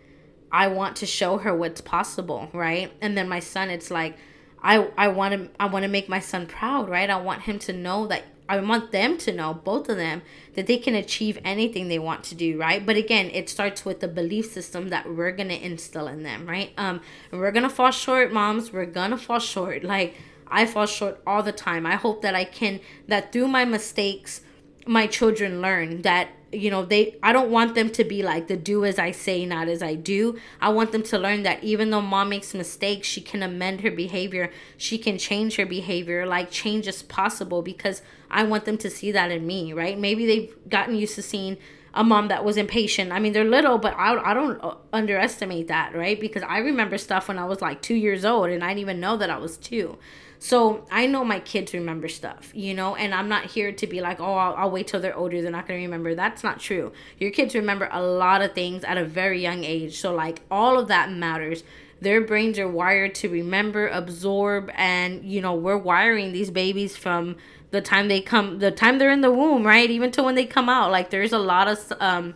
I 0.52 0.69
want 0.69 0.97
to 0.97 1.06
show 1.06 1.39
her 1.39 1.54
what's 1.54 1.80
possible, 1.80 2.49
right? 2.52 2.93
And 3.00 3.17
then 3.17 3.28
my 3.28 3.41
son, 3.41 3.71
it's 3.71 3.91
like, 3.91 4.17
I 4.63 4.89
I 4.97 5.08
want 5.08 5.34
to 5.34 5.50
I 5.58 5.67
want 5.67 5.84
to 5.84 5.89
make 5.89 6.08
my 6.08 6.21
son 6.21 6.47
proud, 6.47 6.89
right? 6.89 7.08
I 7.08 7.21
want 7.21 7.43
him 7.43 7.58
to 7.60 7.73
know 7.73 8.06
that 8.08 8.25
I 8.49 8.60
want 8.60 8.91
them 8.91 9.17
to 9.19 9.32
know, 9.32 9.54
both 9.54 9.89
of 9.89 9.97
them, 9.97 10.23
that 10.54 10.67
they 10.67 10.76
can 10.76 10.97
achieve 10.97 11.39
anything 11.45 11.86
they 11.86 12.00
want 12.00 12.25
to 12.25 12.34
do, 12.34 12.58
right? 12.58 12.84
But 12.84 12.97
again, 12.97 13.30
it 13.32 13.49
starts 13.49 13.84
with 13.84 14.00
the 14.00 14.08
belief 14.08 14.47
system 14.47 14.89
that 14.89 15.08
we're 15.08 15.30
gonna 15.32 15.54
instill 15.54 16.08
in 16.08 16.25
them, 16.25 16.47
right? 16.49 16.73
Um, 16.76 17.00
we're 17.30 17.52
gonna 17.52 17.71
fall 17.71 17.93
short, 17.93 18.32
moms. 18.32 18.73
We're 18.73 18.86
gonna 18.86 19.17
fall 19.17 19.39
short. 19.39 19.84
Like 19.84 20.17
I 20.49 20.67
fall 20.67 20.86
short 20.86 21.23
all 21.26 21.43
the 21.43 21.52
time. 21.52 21.86
I 21.86 21.95
hope 21.95 22.23
that 22.23 22.34
I 22.34 22.45
can 22.45 22.80
that 23.06 23.32
through 23.32 23.49
my 23.49 23.65
mistakes, 23.65 24.41
my 24.86 25.06
children 25.06 25.63
learn 25.63 26.02
that 26.02 26.30
you 26.52 26.71
know 26.71 26.84
they 26.84 27.17
i 27.23 27.32
don't 27.32 27.50
want 27.50 27.75
them 27.75 27.91
to 27.91 28.02
be 28.02 28.23
like 28.23 28.49
the 28.49 28.56
do 28.56 28.84
as 28.84 28.99
i 28.99 29.10
say 29.10 29.47
not 29.47 29.69
as 29.69 29.82
i 29.82 29.95
do. 29.95 30.39
I 30.60 30.71
want 30.71 30.93
them 30.93 31.02
to 31.04 31.19
learn 31.19 31.43
that 31.45 31.63
even 31.63 31.91
though 31.91 32.00
mom 32.00 32.30
makes 32.30 32.54
mistakes 32.54 33.06
she 33.06 33.21
can 33.21 33.43
amend 33.43 33.82
her 33.82 33.91
behavior. 33.91 34.50
She 34.76 34.99
can 34.99 35.19
change 35.19 35.56
her 35.56 35.67
behavior. 35.67 36.26
Like 36.26 36.50
change 36.50 36.86
is 36.89 37.02
possible 37.02 37.63
because 37.63 38.02
i 38.30 38.43
want 38.43 38.65
them 38.65 38.78
to 38.78 38.91
see 38.91 39.13
that 39.13 39.30
in 39.30 39.47
me 39.47 39.73
right? 39.73 39.99
Maybe 39.99 40.26
they've 40.26 40.54
gotten 40.69 40.95
used 40.97 41.15
to 41.17 41.23
seeing 41.23 41.56
a 41.93 42.04
mom 42.04 42.28
that 42.28 42.45
was 42.45 42.56
impatient. 42.56 43.13
I 43.13 43.19
mean 43.19 43.32
they're 43.32 43.45
little 43.45 43.78
but 43.78 43.95
i, 43.97 44.15
I 44.30 44.34
don't 44.34 44.63
uh, 44.63 44.75
underestimate 44.93 45.69
that 45.69 45.95
right? 45.95 46.19
Because 46.19 46.43
i 46.43 46.58
remember 46.58 46.99
stuff 46.99 47.28
when 47.28 47.39
i 47.39 47.45
was 47.45 47.60
like 47.60 47.80
two 47.80 47.95
years 47.95 48.25
old 48.25 48.50
and 48.50 48.65
i 48.65 48.69
didn't 48.69 48.80
even 48.80 49.00
know 49.00 49.17
that 49.17 49.30
i 49.30 49.39
was 49.39 49.56
two 49.56 49.99
so 50.42 50.86
I 50.90 51.06
know 51.06 51.22
my 51.22 51.38
kids 51.38 51.74
remember 51.74 52.08
stuff, 52.08 52.50
you 52.54 52.72
know, 52.72 52.96
and 52.96 53.14
I'm 53.14 53.28
not 53.28 53.44
here 53.44 53.72
to 53.72 53.86
be 53.86 54.00
like, 54.00 54.20
oh, 54.20 54.34
I'll, 54.34 54.54
I'll 54.54 54.70
wait 54.70 54.86
till 54.86 54.98
they're 54.98 55.14
older. 55.14 55.42
They're 55.42 55.50
not 55.50 55.68
going 55.68 55.78
to 55.78 55.84
remember. 55.84 56.14
That's 56.14 56.42
not 56.42 56.58
true. 56.58 56.92
Your 57.18 57.30
kids 57.30 57.54
remember 57.54 57.90
a 57.92 58.00
lot 58.00 58.40
of 58.40 58.54
things 58.54 58.82
at 58.82 58.96
a 58.96 59.04
very 59.04 59.42
young 59.42 59.64
age. 59.64 60.00
So, 60.00 60.14
like, 60.14 60.40
all 60.50 60.78
of 60.78 60.88
that 60.88 61.12
matters. 61.12 61.62
Their 62.00 62.22
brains 62.22 62.58
are 62.58 62.66
wired 62.66 63.14
to 63.16 63.28
remember, 63.28 63.88
absorb, 63.88 64.70
and, 64.76 65.30
you 65.30 65.42
know, 65.42 65.54
we're 65.54 65.76
wiring 65.76 66.32
these 66.32 66.50
babies 66.50 66.96
from 66.96 67.36
the 67.70 67.82
time 67.82 68.08
they 68.08 68.22
come, 68.22 68.60
the 68.60 68.70
time 68.70 68.96
they're 68.96 69.12
in 69.12 69.20
the 69.20 69.30
womb, 69.30 69.66
right? 69.66 69.90
Even 69.90 70.10
to 70.12 70.22
when 70.22 70.36
they 70.36 70.46
come 70.46 70.70
out. 70.70 70.90
Like, 70.90 71.10
there's 71.10 71.34
a 71.34 71.38
lot 71.38 71.68
of, 71.68 71.92
um, 72.00 72.34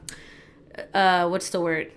uh, 0.92 1.26
what's 1.26 1.48
the 1.48 1.60
word? 1.62 1.90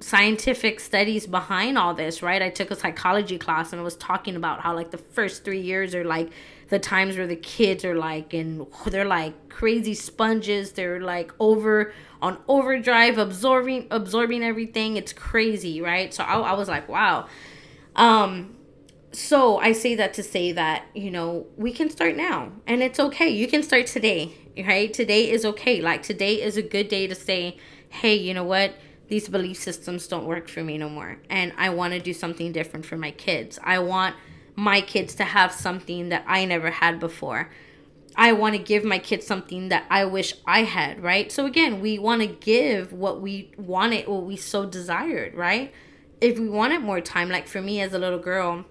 Scientific 0.00 0.80
studies 0.80 1.26
behind 1.26 1.76
all 1.76 1.92
this, 1.94 2.22
right? 2.22 2.40
I 2.40 2.48
took 2.48 2.70
a 2.70 2.76
psychology 2.76 3.38
class 3.38 3.72
and 3.72 3.80
I 3.80 3.84
was 3.84 3.96
talking 3.96 4.34
about 4.34 4.60
how 4.60 4.74
like 4.74 4.90
the 4.90 4.98
first 4.98 5.44
three 5.44 5.60
years 5.60 5.94
are 5.94 6.04
like 6.04 6.30
the 6.70 6.78
times 6.78 7.18
where 7.18 7.26
the 7.26 7.36
kids 7.36 7.84
are 7.84 7.94
like 7.94 8.32
and 8.32 8.66
they're 8.86 9.04
like 9.04 9.50
crazy 9.50 9.94
sponges. 9.94 10.72
They're 10.72 11.00
like 11.00 11.32
over 11.38 11.92
on 12.22 12.38
overdrive, 12.48 13.18
absorbing 13.18 13.88
absorbing 13.90 14.42
everything. 14.42 14.96
It's 14.96 15.12
crazy, 15.12 15.82
right? 15.82 16.12
So 16.14 16.24
I, 16.24 16.38
I 16.38 16.52
was 16.54 16.68
like, 16.68 16.88
wow. 16.88 17.26
Um, 17.94 18.56
so 19.12 19.58
I 19.58 19.72
say 19.72 19.96
that 19.96 20.14
to 20.14 20.22
say 20.22 20.52
that 20.52 20.84
you 20.94 21.10
know 21.10 21.46
we 21.56 21.72
can 21.72 21.90
start 21.90 22.16
now, 22.16 22.52
and 22.66 22.82
it's 22.82 22.98
okay. 22.98 23.28
You 23.28 23.48
can 23.48 23.62
start 23.62 23.86
today, 23.86 24.32
right? 24.56 24.92
Today 24.92 25.30
is 25.30 25.44
okay. 25.44 25.82
Like 25.82 26.02
today 26.02 26.40
is 26.40 26.56
a 26.56 26.62
good 26.62 26.88
day 26.88 27.06
to 27.06 27.14
say, 27.14 27.58
hey, 27.90 28.14
you 28.14 28.32
know 28.32 28.44
what? 28.44 28.74
These 29.10 29.28
belief 29.28 29.58
systems 29.58 30.06
don't 30.06 30.24
work 30.24 30.48
for 30.48 30.62
me 30.62 30.78
no 30.78 30.88
more. 30.88 31.18
And 31.28 31.52
I 31.58 31.70
want 31.70 31.92
to 31.94 31.98
do 32.00 32.14
something 32.14 32.52
different 32.52 32.86
for 32.86 32.96
my 32.96 33.10
kids. 33.10 33.58
I 33.62 33.80
want 33.80 34.14
my 34.54 34.80
kids 34.80 35.16
to 35.16 35.24
have 35.24 35.50
something 35.52 36.10
that 36.10 36.24
I 36.28 36.44
never 36.44 36.70
had 36.70 37.00
before. 37.00 37.50
I 38.14 38.32
want 38.32 38.54
to 38.54 38.62
give 38.62 38.84
my 38.84 39.00
kids 39.00 39.26
something 39.26 39.68
that 39.68 39.84
I 39.90 40.04
wish 40.04 40.34
I 40.46 40.62
had, 40.62 41.02
right? 41.02 41.30
So 41.30 41.44
again, 41.44 41.80
we 41.80 41.98
want 41.98 42.22
to 42.22 42.28
give 42.28 42.92
what 42.92 43.20
we 43.20 43.50
wanted, 43.56 44.06
what 44.06 44.22
we 44.22 44.36
so 44.36 44.64
desired, 44.64 45.34
right? 45.34 45.74
If 46.20 46.38
we 46.38 46.48
wanted 46.48 46.82
more 46.82 47.00
time, 47.00 47.30
like 47.30 47.48
for 47.48 47.60
me 47.60 47.80
as 47.80 47.92
a 47.92 47.98
little 47.98 48.18
girl, 48.20 48.64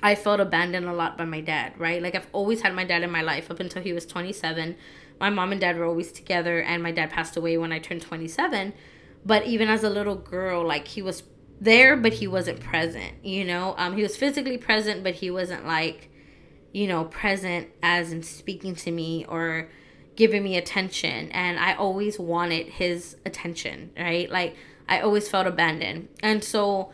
I 0.00 0.14
felt 0.14 0.38
abandoned 0.38 0.86
a 0.86 0.92
lot 0.92 1.18
by 1.18 1.24
my 1.24 1.40
dad, 1.40 1.72
right? 1.76 2.00
Like 2.00 2.14
I've 2.14 2.28
always 2.32 2.60
had 2.60 2.72
my 2.72 2.84
dad 2.84 3.02
in 3.02 3.10
my 3.10 3.22
life 3.22 3.50
up 3.50 3.58
until 3.58 3.82
he 3.82 3.92
was 3.92 4.06
27. 4.06 4.76
My 5.18 5.30
mom 5.30 5.50
and 5.50 5.60
dad 5.60 5.76
were 5.76 5.86
always 5.86 6.12
together, 6.12 6.60
and 6.60 6.84
my 6.84 6.92
dad 6.92 7.10
passed 7.10 7.36
away 7.36 7.58
when 7.58 7.72
I 7.72 7.80
turned 7.80 8.02
27 8.02 8.74
but 9.26 9.44
even 9.44 9.68
as 9.68 9.82
a 9.82 9.90
little 9.90 10.14
girl 10.14 10.64
like 10.64 10.86
he 10.88 11.02
was 11.02 11.24
there 11.60 11.96
but 11.96 12.14
he 12.14 12.26
wasn't 12.26 12.60
present 12.60 13.12
you 13.24 13.44
know? 13.44 13.74
Um 13.76 13.96
he 13.96 14.02
was 14.02 14.16
physically 14.16 14.56
present 14.56 15.02
but 15.02 15.14
he 15.16 15.30
wasn't 15.30 15.66
like 15.66 16.10
you 16.72 16.86
know 16.86 17.04
present 17.04 17.68
as 17.82 18.12
in 18.12 18.22
speaking 18.22 18.74
to 18.76 18.90
me 18.90 19.24
or 19.28 19.68
giving 20.14 20.42
me 20.42 20.56
attention. 20.56 21.30
And 21.32 21.58
i 21.58 21.74
always 21.74 22.18
wanted 22.18 22.68
his 22.68 23.16
attention 23.26 23.90
right? 23.98 24.30
Like 24.30 24.56
i 24.88 25.00
always 25.00 25.28
felt 25.28 25.46
abandoned. 25.46 26.08
And 26.22 26.44
so 26.44 26.92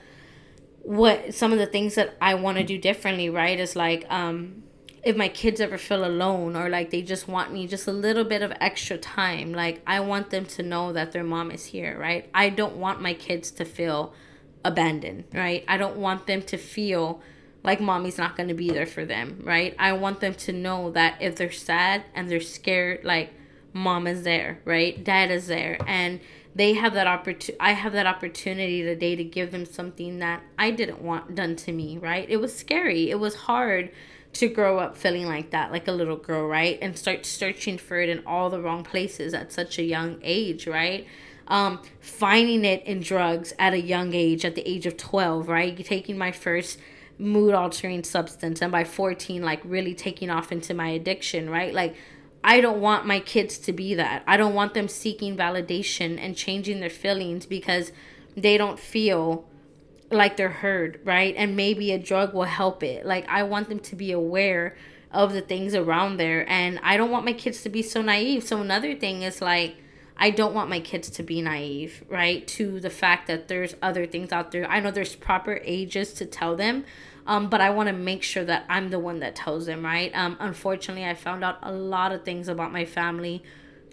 what 0.82 1.32
some 1.32 1.52
of 1.52 1.58
the 1.58 1.66
things 1.66 1.94
that 1.94 2.16
i 2.20 2.34
want 2.34 2.58
to 2.58 2.64
do 2.64 2.76
differently 2.76 3.30
right 3.30 3.60
is 3.60 3.76
like 3.76 4.04
um 4.10 4.64
if 5.02 5.16
my 5.16 5.28
kids 5.28 5.60
ever 5.60 5.78
feel 5.78 6.04
alone 6.04 6.54
or 6.54 6.68
like 6.68 6.90
they 6.90 7.02
just 7.02 7.26
want 7.26 7.52
me 7.52 7.66
just 7.66 7.88
a 7.88 7.92
little 7.92 8.24
bit 8.24 8.42
of 8.42 8.52
extra 8.60 8.96
time, 8.96 9.52
like 9.52 9.82
I 9.86 10.00
want 10.00 10.30
them 10.30 10.44
to 10.46 10.62
know 10.62 10.92
that 10.92 11.12
their 11.12 11.24
mom 11.24 11.50
is 11.50 11.66
here, 11.66 11.98
right? 11.98 12.28
I 12.32 12.50
don't 12.50 12.76
want 12.76 13.00
my 13.00 13.14
kids 13.14 13.50
to 13.52 13.64
feel 13.64 14.14
abandoned, 14.64 15.24
right? 15.32 15.64
I 15.66 15.76
don't 15.76 15.96
want 15.96 16.26
them 16.26 16.42
to 16.42 16.56
feel 16.56 17.20
like 17.64 17.80
mommy's 17.80 18.18
not 18.18 18.36
going 18.36 18.48
to 18.48 18.54
be 18.54 18.70
there 18.70 18.86
for 18.86 19.04
them, 19.04 19.40
right? 19.44 19.74
I 19.78 19.92
want 19.92 20.20
them 20.20 20.34
to 20.34 20.52
know 20.52 20.90
that 20.92 21.20
if 21.20 21.36
they're 21.36 21.50
sad 21.50 22.04
and 22.14 22.30
they're 22.30 22.40
scared, 22.40 23.04
like 23.04 23.32
mom 23.72 24.06
is 24.06 24.22
there, 24.22 24.60
right? 24.64 25.02
Dad 25.02 25.32
is 25.32 25.48
there. 25.48 25.78
And 25.86 26.20
they 26.54 26.74
have 26.74 26.94
that 26.94 27.06
opportunity 27.06 27.58
I 27.58 27.72
have 27.72 27.92
that 27.94 28.06
opportunity 28.06 28.82
today 28.82 29.16
to 29.16 29.24
give 29.24 29.52
them 29.52 29.64
something 29.64 30.18
that 30.18 30.42
I 30.58 30.70
didn't 30.70 31.00
want 31.00 31.34
done 31.34 31.56
to 31.56 31.72
me, 31.72 31.98
right? 31.98 32.28
It 32.28 32.36
was 32.36 32.54
scary. 32.54 33.10
It 33.10 33.18
was 33.18 33.34
hard 33.34 33.90
to 34.34 34.48
grow 34.48 34.78
up 34.78 34.96
feeling 34.96 35.26
like 35.26 35.50
that, 35.50 35.70
like 35.70 35.88
a 35.88 35.92
little 35.92 36.16
girl, 36.16 36.46
right? 36.46 36.78
And 36.80 36.96
start 36.96 37.26
searching 37.26 37.78
for 37.78 38.00
it 38.00 38.08
in 38.08 38.22
all 38.26 38.48
the 38.50 38.60
wrong 38.60 38.82
places 38.82 39.34
at 39.34 39.52
such 39.52 39.78
a 39.78 39.82
young 39.82 40.18
age, 40.22 40.66
right? 40.66 41.06
Um, 41.48 41.82
finding 42.00 42.64
it 42.64 42.84
in 42.84 43.00
drugs 43.00 43.52
at 43.58 43.74
a 43.74 43.80
young 43.80 44.14
age, 44.14 44.44
at 44.44 44.54
the 44.54 44.66
age 44.68 44.86
of 44.86 44.96
12, 44.96 45.48
right? 45.48 45.84
Taking 45.84 46.16
my 46.16 46.32
first 46.32 46.78
mood 47.18 47.52
altering 47.52 48.04
substance, 48.04 48.62
and 48.62 48.72
by 48.72 48.84
14, 48.84 49.42
like 49.42 49.60
really 49.64 49.94
taking 49.94 50.30
off 50.30 50.50
into 50.50 50.72
my 50.72 50.88
addiction, 50.88 51.50
right? 51.50 51.74
Like, 51.74 51.94
I 52.44 52.60
don't 52.60 52.80
want 52.80 53.06
my 53.06 53.20
kids 53.20 53.58
to 53.58 53.72
be 53.72 53.94
that. 53.94 54.24
I 54.26 54.36
don't 54.36 54.54
want 54.54 54.74
them 54.74 54.88
seeking 54.88 55.36
validation 55.36 56.18
and 56.18 56.36
changing 56.36 56.80
their 56.80 56.90
feelings 56.90 57.46
because 57.46 57.92
they 58.36 58.56
don't 58.56 58.80
feel 58.80 59.46
like 60.14 60.36
they're 60.36 60.48
heard, 60.48 61.00
right? 61.04 61.34
And 61.36 61.56
maybe 61.56 61.92
a 61.92 61.98
drug 61.98 62.34
will 62.34 62.44
help 62.44 62.82
it. 62.82 63.06
Like 63.06 63.28
I 63.28 63.42
want 63.42 63.68
them 63.68 63.80
to 63.80 63.96
be 63.96 64.12
aware 64.12 64.76
of 65.10 65.32
the 65.32 65.42
things 65.42 65.74
around 65.74 66.16
there 66.16 66.48
and 66.48 66.80
I 66.82 66.96
don't 66.96 67.10
want 67.10 67.24
my 67.24 67.34
kids 67.34 67.62
to 67.62 67.68
be 67.68 67.82
so 67.82 68.00
naive. 68.00 68.44
So 68.44 68.60
another 68.60 68.94
thing 68.94 69.22
is 69.22 69.42
like 69.42 69.76
I 70.16 70.30
don't 70.30 70.54
want 70.54 70.70
my 70.70 70.80
kids 70.80 71.10
to 71.10 71.22
be 71.22 71.42
naive, 71.42 72.04
right? 72.08 72.46
To 72.48 72.80
the 72.80 72.90
fact 72.90 73.26
that 73.26 73.48
there's 73.48 73.74
other 73.82 74.06
things 74.06 74.30
out 74.30 74.52
there. 74.52 74.70
I 74.70 74.80
know 74.80 74.90
there's 74.90 75.16
proper 75.16 75.60
ages 75.64 76.12
to 76.14 76.26
tell 76.26 76.54
them, 76.54 76.84
um, 77.26 77.48
but 77.48 77.60
I 77.60 77.70
want 77.70 77.88
to 77.88 77.92
make 77.92 78.22
sure 78.22 78.44
that 78.44 78.64
I'm 78.68 78.90
the 78.90 78.98
one 78.98 79.20
that 79.20 79.34
tells 79.34 79.66
them, 79.66 79.84
right? 79.84 80.12
Um, 80.14 80.36
unfortunately, 80.38 81.04
I 81.04 81.14
found 81.14 81.42
out 81.42 81.58
a 81.62 81.72
lot 81.72 82.12
of 82.12 82.24
things 82.24 82.48
about 82.48 82.72
my 82.72 82.84
family 82.84 83.42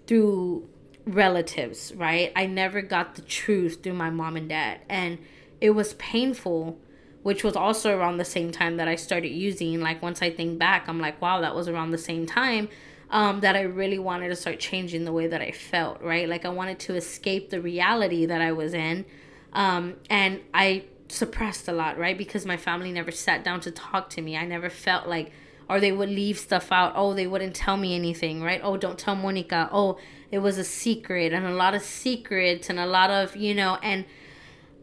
through 0.06 0.68
relatives, 1.06 1.92
right? 1.96 2.32
I 2.36 2.46
never 2.46 2.82
got 2.82 3.14
the 3.14 3.22
truth 3.22 3.82
through 3.82 3.94
my 3.94 4.10
mom 4.10 4.36
and 4.36 4.48
dad. 4.48 4.80
And 4.88 5.18
it 5.60 5.70
was 5.70 5.94
painful 5.94 6.78
which 7.22 7.44
was 7.44 7.54
also 7.54 7.96
around 7.96 8.16
the 8.16 8.24
same 8.24 8.50
time 8.50 8.76
that 8.78 8.88
I 8.88 8.96
started 8.96 9.28
using. 9.28 9.80
Like 9.80 10.00
once 10.00 10.22
I 10.22 10.30
think 10.30 10.58
back, 10.58 10.88
I'm 10.88 11.00
like, 11.00 11.20
wow, 11.20 11.40
that 11.40 11.54
was 11.54 11.68
around 11.68 11.90
the 11.90 11.98
same 11.98 12.26
time 12.26 12.68
um, 13.10 13.40
that 13.40 13.56
I 13.56 13.62
really 13.62 13.98
wanted 13.98 14.28
to 14.28 14.36
start 14.36 14.58
changing 14.58 15.04
the 15.04 15.12
way 15.12 15.26
that 15.26 15.42
I 15.42 15.50
felt, 15.50 16.00
right? 16.02 16.28
Like 16.28 16.44
I 16.44 16.48
wanted 16.48 16.78
to 16.80 16.94
escape 16.94 17.50
the 17.50 17.60
reality 17.60 18.26
that 18.26 18.40
I 18.40 18.52
was 18.52 18.72
in. 18.72 19.04
Um, 19.52 19.96
and 20.08 20.40
I 20.54 20.84
suppressed 21.08 21.68
a 21.68 21.72
lot, 21.72 21.98
right? 21.98 22.16
Because 22.16 22.46
my 22.46 22.56
family 22.56 22.92
never 22.92 23.10
sat 23.10 23.44
down 23.44 23.60
to 23.60 23.70
talk 23.70 24.10
to 24.10 24.22
me. 24.22 24.36
I 24.36 24.46
never 24.46 24.70
felt 24.70 25.08
like, 25.08 25.32
or 25.68 25.80
they 25.80 25.92
would 25.92 26.08
leave 26.08 26.38
stuff 26.38 26.72
out. 26.72 26.92
Oh, 26.96 27.14
they 27.14 27.26
wouldn't 27.26 27.54
tell 27.54 27.76
me 27.76 27.94
anything, 27.94 28.42
right? 28.42 28.60
Oh, 28.62 28.76
don't 28.76 28.98
tell 28.98 29.16
Monica. 29.16 29.68
Oh, 29.72 29.98
it 30.30 30.38
was 30.38 30.56
a 30.56 30.64
secret 30.64 31.32
and 31.32 31.44
a 31.44 31.52
lot 31.52 31.74
of 31.74 31.82
secrets 31.82 32.70
and 32.70 32.78
a 32.78 32.86
lot 32.86 33.10
of, 33.10 33.36
you 33.36 33.54
know, 33.54 33.76
and 33.82 34.04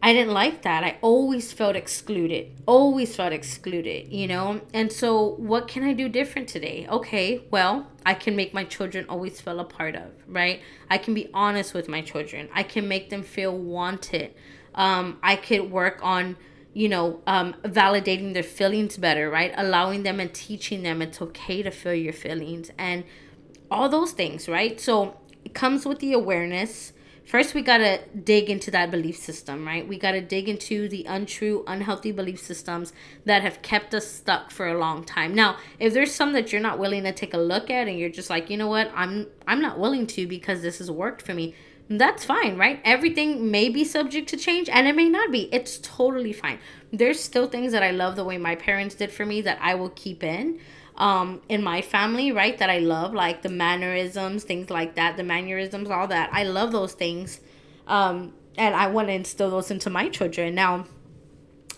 I 0.00 0.12
didn't 0.12 0.32
like 0.32 0.62
that. 0.62 0.84
I 0.84 0.96
always 1.00 1.52
felt 1.52 1.74
excluded. 1.74 2.52
Always 2.66 3.16
felt 3.16 3.32
excluded, 3.32 4.12
you 4.12 4.28
know? 4.28 4.60
And 4.72 4.92
so, 4.92 5.34
what 5.38 5.66
can 5.66 5.82
I 5.82 5.92
do 5.92 6.08
different 6.08 6.48
today? 6.48 6.86
Okay, 6.88 7.42
well, 7.50 7.88
I 8.06 8.14
can 8.14 8.36
make 8.36 8.54
my 8.54 8.64
children 8.64 9.06
always 9.08 9.40
feel 9.40 9.58
a 9.58 9.64
part 9.64 9.96
of, 9.96 10.12
right? 10.28 10.60
I 10.88 10.98
can 10.98 11.14
be 11.14 11.28
honest 11.34 11.74
with 11.74 11.88
my 11.88 12.00
children. 12.00 12.48
I 12.54 12.62
can 12.62 12.86
make 12.86 13.10
them 13.10 13.24
feel 13.24 13.56
wanted. 13.56 14.34
Um, 14.74 15.18
I 15.20 15.34
could 15.34 15.70
work 15.70 15.98
on, 16.02 16.36
you 16.74 16.88
know, 16.88 17.20
um, 17.26 17.54
validating 17.64 18.34
their 18.34 18.44
feelings 18.44 18.96
better, 18.96 19.28
right? 19.28 19.52
Allowing 19.56 20.04
them 20.04 20.20
and 20.20 20.32
teaching 20.32 20.84
them 20.84 21.02
it's 21.02 21.20
okay 21.20 21.62
to 21.64 21.72
feel 21.72 21.94
your 21.94 22.12
feelings 22.12 22.70
and 22.78 23.02
all 23.68 23.88
those 23.88 24.12
things, 24.12 24.48
right? 24.48 24.80
So, 24.80 25.18
it 25.44 25.54
comes 25.54 25.84
with 25.84 25.98
the 25.98 26.12
awareness 26.12 26.92
first 27.28 27.54
we 27.54 27.62
got 27.62 27.78
to 27.78 28.00
dig 28.24 28.48
into 28.48 28.70
that 28.70 28.90
belief 28.90 29.16
system, 29.16 29.66
right? 29.66 29.86
We 29.86 29.98
got 29.98 30.12
to 30.12 30.20
dig 30.20 30.48
into 30.48 30.88
the 30.88 31.04
untrue, 31.04 31.62
unhealthy 31.66 32.10
belief 32.10 32.40
systems 32.40 32.92
that 33.26 33.42
have 33.42 33.60
kept 33.60 33.94
us 33.94 34.10
stuck 34.10 34.50
for 34.50 34.66
a 34.66 34.78
long 34.78 35.04
time. 35.04 35.34
Now, 35.34 35.58
if 35.78 35.92
there's 35.92 36.14
some 36.14 36.32
that 36.32 36.52
you're 36.52 36.62
not 36.62 36.78
willing 36.78 37.04
to 37.04 37.12
take 37.12 37.34
a 37.34 37.38
look 37.38 37.70
at 37.70 37.86
and 37.86 37.98
you're 37.98 38.08
just 38.08 38.30
like, 38.30 38.48
"You 38.48 38.56
know 38.56 38.68
what? 38.68 38.90
I'm 38.94 39.26
I'm 39.46 39.60
not 39.60 39.78
willing 39.78 40.06
to 40.08 40.26
because 40.26 40.62
this 40.62 40.78
has 40.78 40.90
worked 40.90 41.22
for 41.22 41.34
me." 41.34 41.54
That's 41.90 42.24
fine, 42.24 42.58
right? 42.58 42.80
Everything 42.84 43.50
may 43.50 43.70
be 43.70 43.82
subject 43.82 44.28
to 44.30 44.36
change 44.36 44.68
and 44.68 44.86
it 44.86 44.94
may 44.94 45.08
not 45.08 45.32
be. 45.32 45.48
It's 45.52 45.78
totally 45.78 46.34
fine. 46.34 46.58
There's 46.92 47.18
still 47.18 47.46
things 47.46 47.72
that 47.72 47.82
I 47.82 47.92
love 47.92 48.14
the 48.16 48.24
way 48.24 48.36
my 48.36 48.56
parents 48.56 48.94
did 48.94 49.10
for 49.10 49.24
me 49.24 49.40
that 49.42 49.58
I 49.62 49.74
will 49.74 49.88
keep 49.90 50.22
in 50.22 50.60
um, 50.98 51.40
in 51.48 51.62
my 51.62 51.80
family, 51.80 52.32
right? 52.32 52.58
That 52.58 52.68
I 52.68 52.78
love, 52.78 53.14
like 53.14 53.42
the 53.42 53.48
mannerisms, 53.48 54.44
things 54.44 54.68
like 54.68 54.96
that, 54.96 55.16
the 55.16 55.22
mannerisms, 55.22 55.90
all 55.90 56.08
that. 56.08 56.28
I 56.32 56.42
love 56.42 56.72
those 56.72 56.92
things. 56.92 57.40
Um, 57.86 58.34
and 58.56 58.74
I 58.74 58.88
want 58.88 59.08
to 59.08 59.14
instill 59.14 59.50
those 59.50 59.70
into 59.70 59.88
my 59.88 60.08
children. 60.08 60.54
Now, 60.54 60.86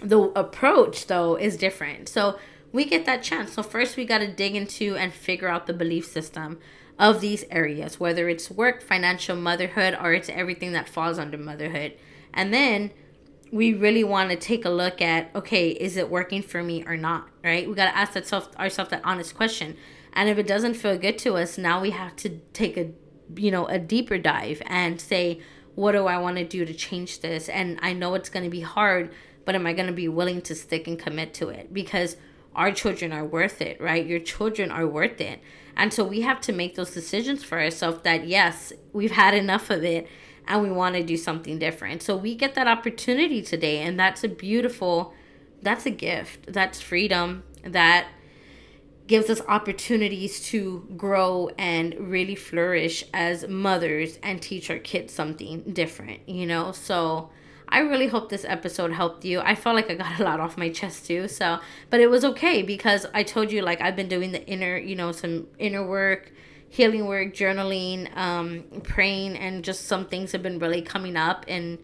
the 0.00 0.18
approach, 0.34 1.06
though, 1.06 1.36
is 1.36 1.58
different. 1.58 2.08
So 2.08 2.38
we 2.72 2.86
get 2.86 3.04
that 3.04 3.22
chance. 3.22 3.52
So, 3.52 3.62
first, 3.62 3.98
we 3.98 4.06
got 4.06 4.18
to 4.18 4.32
dig 4.32 4.56
into 4.56 4.96
and 4.96 5.12
figure 5.12 5.48
out 5.48 5.66
the 5.66 5.74
belief 5.74 6.06
system 6.06 6.58
of 6.98 7.20
these 7.20 7.44
areas, 7.50 8.00
whether 8.00 8.28
it's 8.28 8.50
work, 8.50 8.82
financial, 8.82 9.36
motherhood, 9.36 9.96
or 10.00 10.14
it's 10.14 10.30
everything 10.30 10.72
that 10.72 10.88
falls 10.88 11.18
under 11.18 11.36
motherhood. 11.36 11.94
And 12.32 12.54
then 12.54 12.90
we 13.52 13.74
really 13.74 14.04
want 14.04 14.30
to 14.30 14.36
take 14.36 14.64
a 14.64 14.70
look 14.70 15.02
at 15.02 15.30
okay 15.34 15.70
is 15.70 15.96
it 15.96 16.08
working 16.08 16.42
for 16.42 16.62
me 16.62 16.84
or 16.86 16.96
not 16.96 17.28
right? 17.42 17.68
We 17.68 17.74
got 17.74 17.90
to 17.90 17.96
ask 17.96 18.14
ourselves 18.16 18.48
ourselves 18.56 18.90
that 18.90 19.02
honest 19.04 19.34
question. 19.34 19.76
And 20.12 20.28
if 20.28 20.38
it 20.38 20.46
doesn't 20.46 20.74
feel 20.74 20.98
good 20.98 21.18
to 21.18 21.36
us 21.36 21.58
now 21.58 21.80
we 21.80 21.90
have 21.90 22.16
to 22.16 22.40
take 22.52 22.76
a 22.76 22.90
you 23.36 23.50
know 23.50 23.66
a 23.66 23.78
deeper 23.78 24.18
dive 24.18 24.60
and 24.66 25.00
say 25.00 25.40
what 25.76 25.92
do 25.92 26.06
i 26.06 26.18
want 26.18 26.36
to 26.36 26.44
do 26.44 26.64
to 26.64 26.74
change 26.74 27.20
this? 27.20 27.48
And 27.48 27.78
i 27.82 27.92
know 27.92 28.14
it's 28.14 28.28
going 28.28 28.44
to 28.44 28.50
be 28.50 28.60
hard 28.60 29.12
but 29.44 29.54
am 29.54 29.66
i 29.66 29.72
going 29.72 29.86
to 29.86 29.92
be 29.92 30.08
willing 30.08 30.42
to 30.42 30.54
stick 30.54 30.86
and 30.86 30.98
commit 30.98 31.34
to 31.34 31.48
it? 31.48 31.72
Because 31.72 32.16
our 32.54 32.72
children 32.72 33.12
are 33.12 33.24
worth 33.24 33.60
it 33.60 33.80
right? 33.80 34.06
Your 34.06 34.20
children 34.20 34.70
are 34.70 34.86
worth 34.86 35.20
it. 35.20 35.40
And 35.76 35.94
so 35.94 36.04
we 36.04 36.20
have 36.22 36.40
to 36.42 36.52
make 36.52 36.74
those 36.74 36.90
decisions 36.90 37.42
for 37.42 37.58
ourselves 37.58 38.02
that 38.02 38.26
yes 38.26 38.72
we've 38.92 39.12
had 39.12 39.34
enough 39.34 39.70
of 39.70 39.82
it 39.84 40.06
and 40.50 40.62
we 40.62 40.70
want 40.70 40.96
to 40.96 41.02
do 41.02 41.16
something 41.16 41.58
different. 41.58 42.02
So 42.02 42.16
we 42.16 42.34
get 42.34 42.54
that 42.56 42.66
opportunity 42.66 43.40
today 43.40 43.78
and 43.78 43.98
that's 43.98 44.24
a 44.24 44.28
beautiful 44.28 45.14
that's 45.62 45.86
a 45.86 45.90
gift. 45.90 46.52
That's 46.52 46.80
freedom 46.80 47.42
that 47.64 48.08
gives 49.06 49.28
us 49.28 49.42
opportunities 49.48 50.40
to 50.40 50.86
grow 50.96 51.50
and 51.58 51.94
really 51.98 52.34
flourish 52.34 53.04
as 53.12 53.46
mothers 53.46 54.18
and 54.22 54.40
teach 54.40 54.70
our 54.70 54.78
kids 54.78 55.12
something 55.12 55.62
different, 55.72 56.26
you 56.28 56.46
know? 56.46 56.72
So 56.72 57.30
I 57.68 57.80
really 57.80 58.06
hope 58.06 58.30
this 58.30 58.44
episode 58.44 58.92
helped 58.92 59.24
you. 59.24 59.40
I 59.40 59.54
felt 59.54 59.76
like 59.76 59.90
I 59.90 59.94
got 59.94 60.20
a 60.20 60.24
lot 60.24 60.40
off 60.40 60.56
my 60.56 60.70
chest 60.70 61.06
too. 61.06 61.28
So, 61.28 61.58
but 61.90 62.00
it 62.00 62.08
was 62.08 62.24
okay 62.24 62.62
because 62.62 63.06
I 63.12 63.22
told 63.22 63.52
you 63.52 63.62
like 63.62 63.80
I've 63.80 63.96
been 63.96 64.08
doing 64.08 64.32
the 64.32 64.44
inner, 64.46 64.76
you 64.76 64.96
know, 64.96 65.12
some 65.12 65.48
inner 65.58 65.86
work 65.86 66.32
healing 66.70 67.06
work, 67.06 67.34
journaling, 67.34 68.16
um, 68.16 68.64
praying, 68.84 69.36
and 69.36 69.62
just 69.62 69.86
some 69.86 70.06
things 70.06 70.32
have 70.32 70.42
been 70.42 70.58
really 70.58 70.80
coming 70.80 71.16
up 71.16 71.44
and 71.48 71.78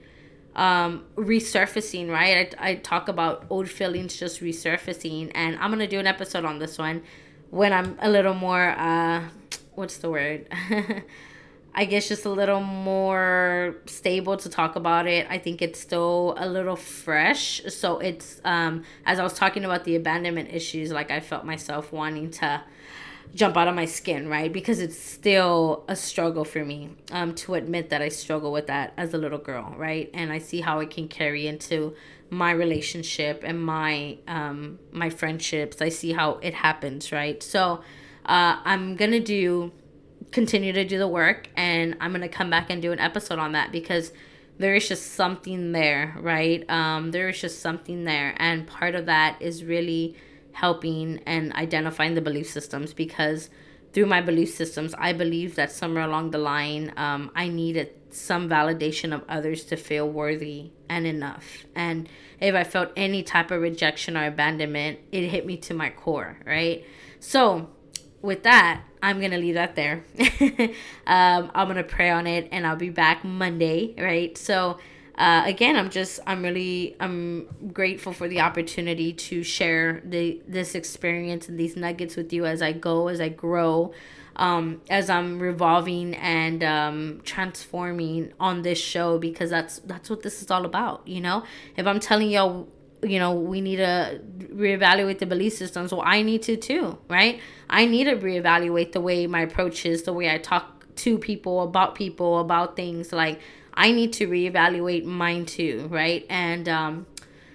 um, 0.55 1.05
resurfacing, 1.17 2.09
right? 2.09 2.55
I, 2.59 2.71
I 2.71 2.75
talk 2.77 3.09
about 3.09 3.45
old 3.51 3.69
feelings 3.69 4.17
just 4.17 4.41
resurfacing, 4.41 5.33
and 5.35 5.57
I'm 5.57 5.71
gonna 5.71 5.89
do 5.89 5.99
an 5.99 6.07
episode 6.07 6.45
on 6.45 6.61
this 6.61 6.79
one 6.79 7.03
when 7.51 7.73
I'm 7.73 7.99
a 8.01 8.09
little 8.09 8.35
more, 8.35 8.71
uh, 8.71 9.25
what's 9.75 9.99
the 9.99 10.09
word? 10.09 10.47
I 11.79 11.85
guess 11.85 12.09
just 12.09 12.25
a 12.25 12.31
little 12.31 12.63
more 12.63 13.77
stable 13.85 14.39
to 14.39 14.49
talk 14.49 14.77
about 14.77 15.07
it. 15.07 15.27
I 15.29 15.37
think 15.37 15.61
it's 15.61 15.79
still 15.79 16.35
a 16.39 16.49
little 16.49 16.77
fresh. 16.77 17.61
So 17.69 17.99
it's 17.99 18.41
um 18.47 18.85
as 19.05 19.19
I 19.19 19.23
was 19.23 19.35
talking 19.35 19.63
about 19.63 19.85
the 19.85 19.95
abandonment 19.95 20.55
issues, 20.55 20.91
like 20.91 21.11
I 21.11 21.21
felt 21.21 21.45
myself 21.45 21.93
wanting 21.93 22.31
to 22.31 22.63
jump 23.35 23.57
out 23.57 23.69
of 23.69 23.75
my 23.75 23.85
skin, 23.85 24.29
right? 24.29 24.53
Because 24.53 24.81
it's 24.81 24.99
still 24.99 25.85
a 25.89 25.97
struggle 25.97 26.45
for 26.45 26.65
me 26.65 26.91
um, 27.13 27.35
to 27.37 27.55
admit 27.55 27.91
that 27.91 28.03
I 28.03 28.09
struggle 28.09 28.53
with 28.53 28.67
that 28.69 28.93
as 28.97 29.15
a 29.15 29.19
little 29.19 29.39
girl, 29.39 29.75
right? 29.77 30.11
And 30.15 30.33
I 30.33 30.39
see 30.39 30.61
how 30.61 30.81
it 30.81 30.91
can 30.91 31.09
carry 31.09 31.47
into 31.47 31.95
my 32.31 32.51
relationship 32.51 33.43
and 33.45 33.63
my 33.63 34.19
um, 34.27 34.79
my 34.93 35.11
friendships. 35.11 35.81
I 35.81 35.91
see 35.91 36.13
how 36.13 36.39
it 36.43 36.55
happens, 36.55 37.13
right? 37.13 37.43
So 37.43 37.83
uh, 38.25 38.61
I'm 38.65 38.97
gonna 38.97 39.21
do 39.21 39.73
continue 40.33 40.73
to 40.73 40.85
do 40.85 40.99
the 40.99 41.09
work, 41.09 41.49
and 41.57 41.97
I'm 42.01 42.13
gonna 42.13 42.29
come 42.29 42.51
back 42.51 42.71
and 42.71 42.83
do 42.83 42.93
an 42.93 42.99
episode 42.99 43.39
on 43.39 43.53
that 43.53 43.71
because 43.71 44.13
there 44.59 44.75
is 44.75 44.89
just 44.89 45.13
something 45.13 45.73
there, 45.73 46.17
right? 46.21 46.69
Um, 46.71 47.11
there 47.11 47.29
is 47.29 47.41
just 47.41 47.61
something 47.61 48.05
there, 48.05 48.35
and 48.39 48.67
part 48.67 48.95
of 48.95 49.07
that 49.07 49.37
is 49.41 49.65
really 49.65 50.17
helping 50.57 51.21
and 51.27 51.53
identifying 51.53 52.15
the 52.15 52.21
belief 52.23 52.49
systems 52.49 52.95
because 52.95 53.51
through 53.93 54.07
my 54.07 54.23
belief 54.23 54.55
systems, 54.55 54.95
I 54.97 55.13
believe 55.13 55.55
that 55.57 55.71
somewhere 55.71 56.05
along 56.05 56.31
the 56.31 56.39
line, 56.39 56.95
um, 56.97 57.31
I 57.35 57.49
needed 57.49 57.91
some 58.11 58.49
validation 58.49 59.15
of 59.15 59.23
others 59.29 59.65
to 59.65 59.77
feel 59.77 60.09
worthy 60.09 60.71
and 60.89 61.07
enough. 61.07 61.67
And 61.75 62.09
if 62.41 62.55
I 62.55 62.65
felt 62.65 62.91
any 62.97 63.23
type 63.23 63.51
of 63.51 63.61
rejection 63.61 64.17
or 64.17 64.27
abandonment, 64.27 64.99
it 65.13 65.29
hit 65.29 65.45
me 65.45 65.59
to 65.59 65.75
my 65.75 65.91
core, 65.91 66.39
right? 66.47 66.87
So, 67.21 67.69
with 68.23 68.43
that, 68.45 68.83
I'm 69.03 69.21
gonna 69.21 69.39
leave 69.39 69.55
that 69.55 69.77
there. 69.77 70.05
um, 71.07 71.51
I'm 71.55 71.69
gonna 71.69 71.85
pray 71.85 72.09
on 72.09 72.27
it, 72.27 72.49
and 72.51 72.67
I'll 72.67 72.77
be 72.77 72.91
back 72.91 73.25
Monday, 73.25 73.95
right? 73.99 74.37
So, 74.39 74.79
uh, 75.17 75.43
again, 75.47 75.77
I'm 75.77 75.91
just 75.91 76.21
I'm 76.27 76.43
really 76.43 76.97
I'm 77.01 77.47
grateful 77.73 78.13
for 78.13 78.29
the 78.29 78.41
opportunity 78.41 79.13
to 79.13 79.43
share 79.43 80.03
the 80.05 80.43
this 80.47 80.75
experience 80.75 81.49
and 81.49 81.59
these 81.59 81.77
nuggets 81.77 82.17
with 82.17 82.33
you 82.33 82.47
as 82.47 82.63
I 82.63 82.73
go, 82.73 83.09
as 83.09 83.21
I 83.21 83.29
grow 83.29 83.93
um, 84.37 84.83
as 84.91 85.09
I'm 85.09 85.39
revolving 85.39 86.15
and 86.15 86.63
um, 86.63 87.21
transforming 87.25 88.33
on 88.39 88.63
this 88.63 88.79
show 88.79 89.19
because 89.19 89.51
that's 89.51 89.79
that's 89.81 90.11
what 90.11 90.23
this 90.23 90.43
is 90.43 90.51
all 90.51 90.65
about. 90.65 91.07
You 91.09 91.21
know, 91.21 91.45
if 91.77 91.87
I'm 91.87 92.01
telling 92.01 92.31
y'all, 92.31 92.69
you 93.03 93.19
know, 93.19 93.33
we 93.33 93.61
need 93.61 93.77
to 93.77 94.21
reevaluate 94.39 95.19
the 95.19 95.27
belief 95.27 95.55
systems, 95.55 95.93
well, 95.93 96.03
I 96.05 96.23
need 96.23 96.43
to 96.43 96.57
too, 96.57 96.99
right? 97.09 97.41
I 97.69 97.87
need 97.87 98.05
to 98.05 98.17
reevaluate 98.17 98.93
the 98.93 99.01
way 99.01 99.27
my 99.27 99.41
approach 99.41 99.87
is, 99.87 100.03
the 100.03 100.13
way 100.13 100.31
I 100.31 100.39
talk 100.39 100.95
to 100.97 101.19
people 101.19 101.63
about 101.63 101.95
people 101.95 102.39
about 102.39 102.77
things. 102.77 103.13
Like 103.13 103.41
I 103.77 103.93
need 103.93 104.13
to 104.15 104.27
reevaluate 104.27 105.05
mine 105.05 105.47
too, 105.47 105.87
right? 105.91 106.25
And 106.31 106.69
um, 106.69 107.07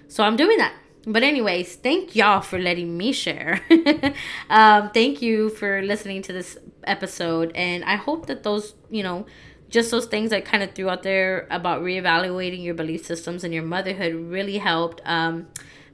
so 0.08 0.22
I'm 0.24 0.36
doing 0.36 0.58
that. 0.58 0.74
But 1.04 1.22
anyways 1.24 1.74
thank 1.76 2.14
y'all 2.14 2.40
for 2.40 2.58
letting 2.58 2.96
me 2.96 3.12
share. 3.12 3.60
Um, 4.50 4.90
thank 4.90 5.22
you 5.22 5.48
for 5.48 5.82
listening 5.82 6.22
to 6.22 6.32
this 6.32 6.58
episode. 6.84 7.52
And 7.54 7.84
i 7.84 7.96
hope 7.96 8.26
that 8.26 8.42
those 8.42 8.74
you 8.90 9.02
know 9.02 9.26
just 9.70 9.90
those 9.90 10.04
things 10.06 10.32
i 10.32 10.40
kind 10.40 10.62
of 10.62 10.74
threw 10.74 10.90
out 10.90 11.02
there 11.02 11.46
about 11.50 11.80
reevaluating 11.82 12.62
your 12.62 12.74
belief 12.74 13.06
systems 13.06 13.42
and 13.44 13.54
your 13.54 13.62
motherhood 13.62 14.14
really 14.14 14.58
helped. 14.58 15.00
Um, 15.04 15.48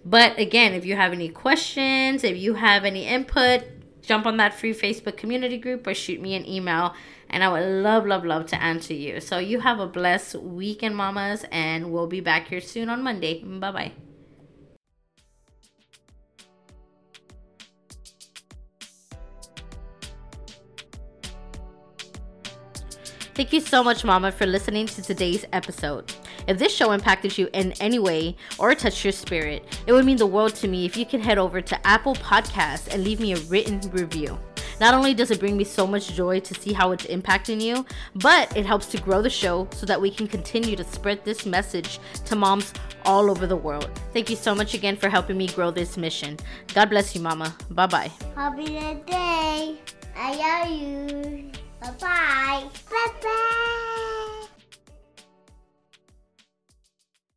but 0.04 0.38
again 0.38 0.72
if 0.74 0.84
you 0.84 0.96
have 0.96 1.12
any 1.12 1.28
questions 1.28 2.24
if 2.24 2.36
you 2.36 2.54
have 2.54 2.84
any 2.84 3.06
input 3.06 3.64
jump 4.02 4.26
on 4.26 4.36
that 4.38 4.54
free 4.54 4.74
facebook 4.74 5.16
community 5.16 5.58
group 5.58 5.86
or 5.86 5.94
shoot 5.94 6.20
me 6.20 6.34
an 6.34 6.46
email 6.46 6.94
and 7.30 7.44
i 7.44 7.48
would 7.48 7.82
love 7.82 8.06
love 8.06 8.24
love 8.24 8.46
to 8.46 8.60
answer 8.62 8.94
you 8.94 9.20
so 9.20 9.38
you 9.38 9.60
have 9.60 9.80
a 9.80 9.86
blessed 9.86 10.36
weekend 10.36 10.96
mamas 10.96 11.44
and 11.50 11.92
we'll 11.92 12.06
be 12.06 12.20
back 12.20 12.48
here 12.48 12.60
soon 12.60 12.88
on 12.88 13.02
monday 13.02 13.42
bye 13.42 13.70
bye 13.70 13.92
Thank 23.38 23.52
you 23.52 23.60
so 23.60 23.84
much, 23.84 24.04
Mama, 24.04 24.32
for 24.32 24.46
listening 24.46 24.86
to 24.86 25.00
today's 25.00 25.44
episode. 25.52 26.12
If 26.48 26.58
this 26.58 26.74
show 26.74 26.90
impacted 26.90 27.38
you 27.38 27.48
in 27.52 27.70
any 27.80 28.00
way 28.00 28.34
or 28.58 28.74
touched 28.74 29.04
your 29.04 29.12
spirit, 29.12 29.80
it 29.86 29.92
would 29.92 30.04
mean 30.04 30.16
the 30.16 30.26
world 30.26 30.56
to 30.56 30.66
me 30.66 30.84
if 30.84 30.96
you 30.96 31.06
could 31.06 31.20
head 31.20 31.38
over 31.38 31.60
to 31.60 31.86
Apple 31.86 32.16
Podcasts 32.16 32.92
and 32.92 33.04
leave 33.04 33.20
me 33.20 33.34
a 33.34 33.40
written 33.42 33.78
review. 33.92 34.36
Not 34.80 34.94
only 34.94 35.14
does 35.14 35.30
it 35.30 35.40
bring 35.40 35.56
me 35.56 35.64
so 35.64 35.86
much 35.86 36.12
joy 36.14 36.40
to 36.40 36.54
see 36.54 36.72
how 36.72 36.92
it's 36.92 37.06
impacting 37.06 37.60
you, 37.60 37.84
but 38.14 38.54
it 38.56 38.64
helps 38.64 38.86
to 38.86 39.00
grow 39.00 39.22
the 39.22 39.30
show 39.30 39.68
so 39.72 39.86
that 39.86 40.00
we 40.00 40.10
can 40.10 40.26
continue 40.26 40.76
to 40.76 40.84
spread 40.84 41.24
this 41.24 41.44
message 41.44 41.98
to 42.26 42.36
moms 42.36 42.72
all 43.04 43.30
over 43.30 43.46
the 43.46 43.56
world. 43.56 43.90
Thank 44.12 44.30
you 44.30 44.36
so 44.36 44.54
much 44.54 44.74
again 44.74 44.96
for 44.96 45.08
helping 45.08 45.36
me 45.36 45.48
grow 45.48 45.70
this 45.70 45.96
mission. 45.96 46.36
God 46.74 46.90
bless 46.90 47.14
you, 47.14 47.20
Mama. 47.20 47.54
Bye 47.70 47.86
bye. 47.86 48.10
Happy 48.34 48.66
day. 48.66 49.76
I 50.16 50.34
love 50.34 50.70
you. 50.70 51.50
Bye 51.80 51.94
bye. 52.00 52.64
Bye 52.90 53.12
bye. 53.22 54.34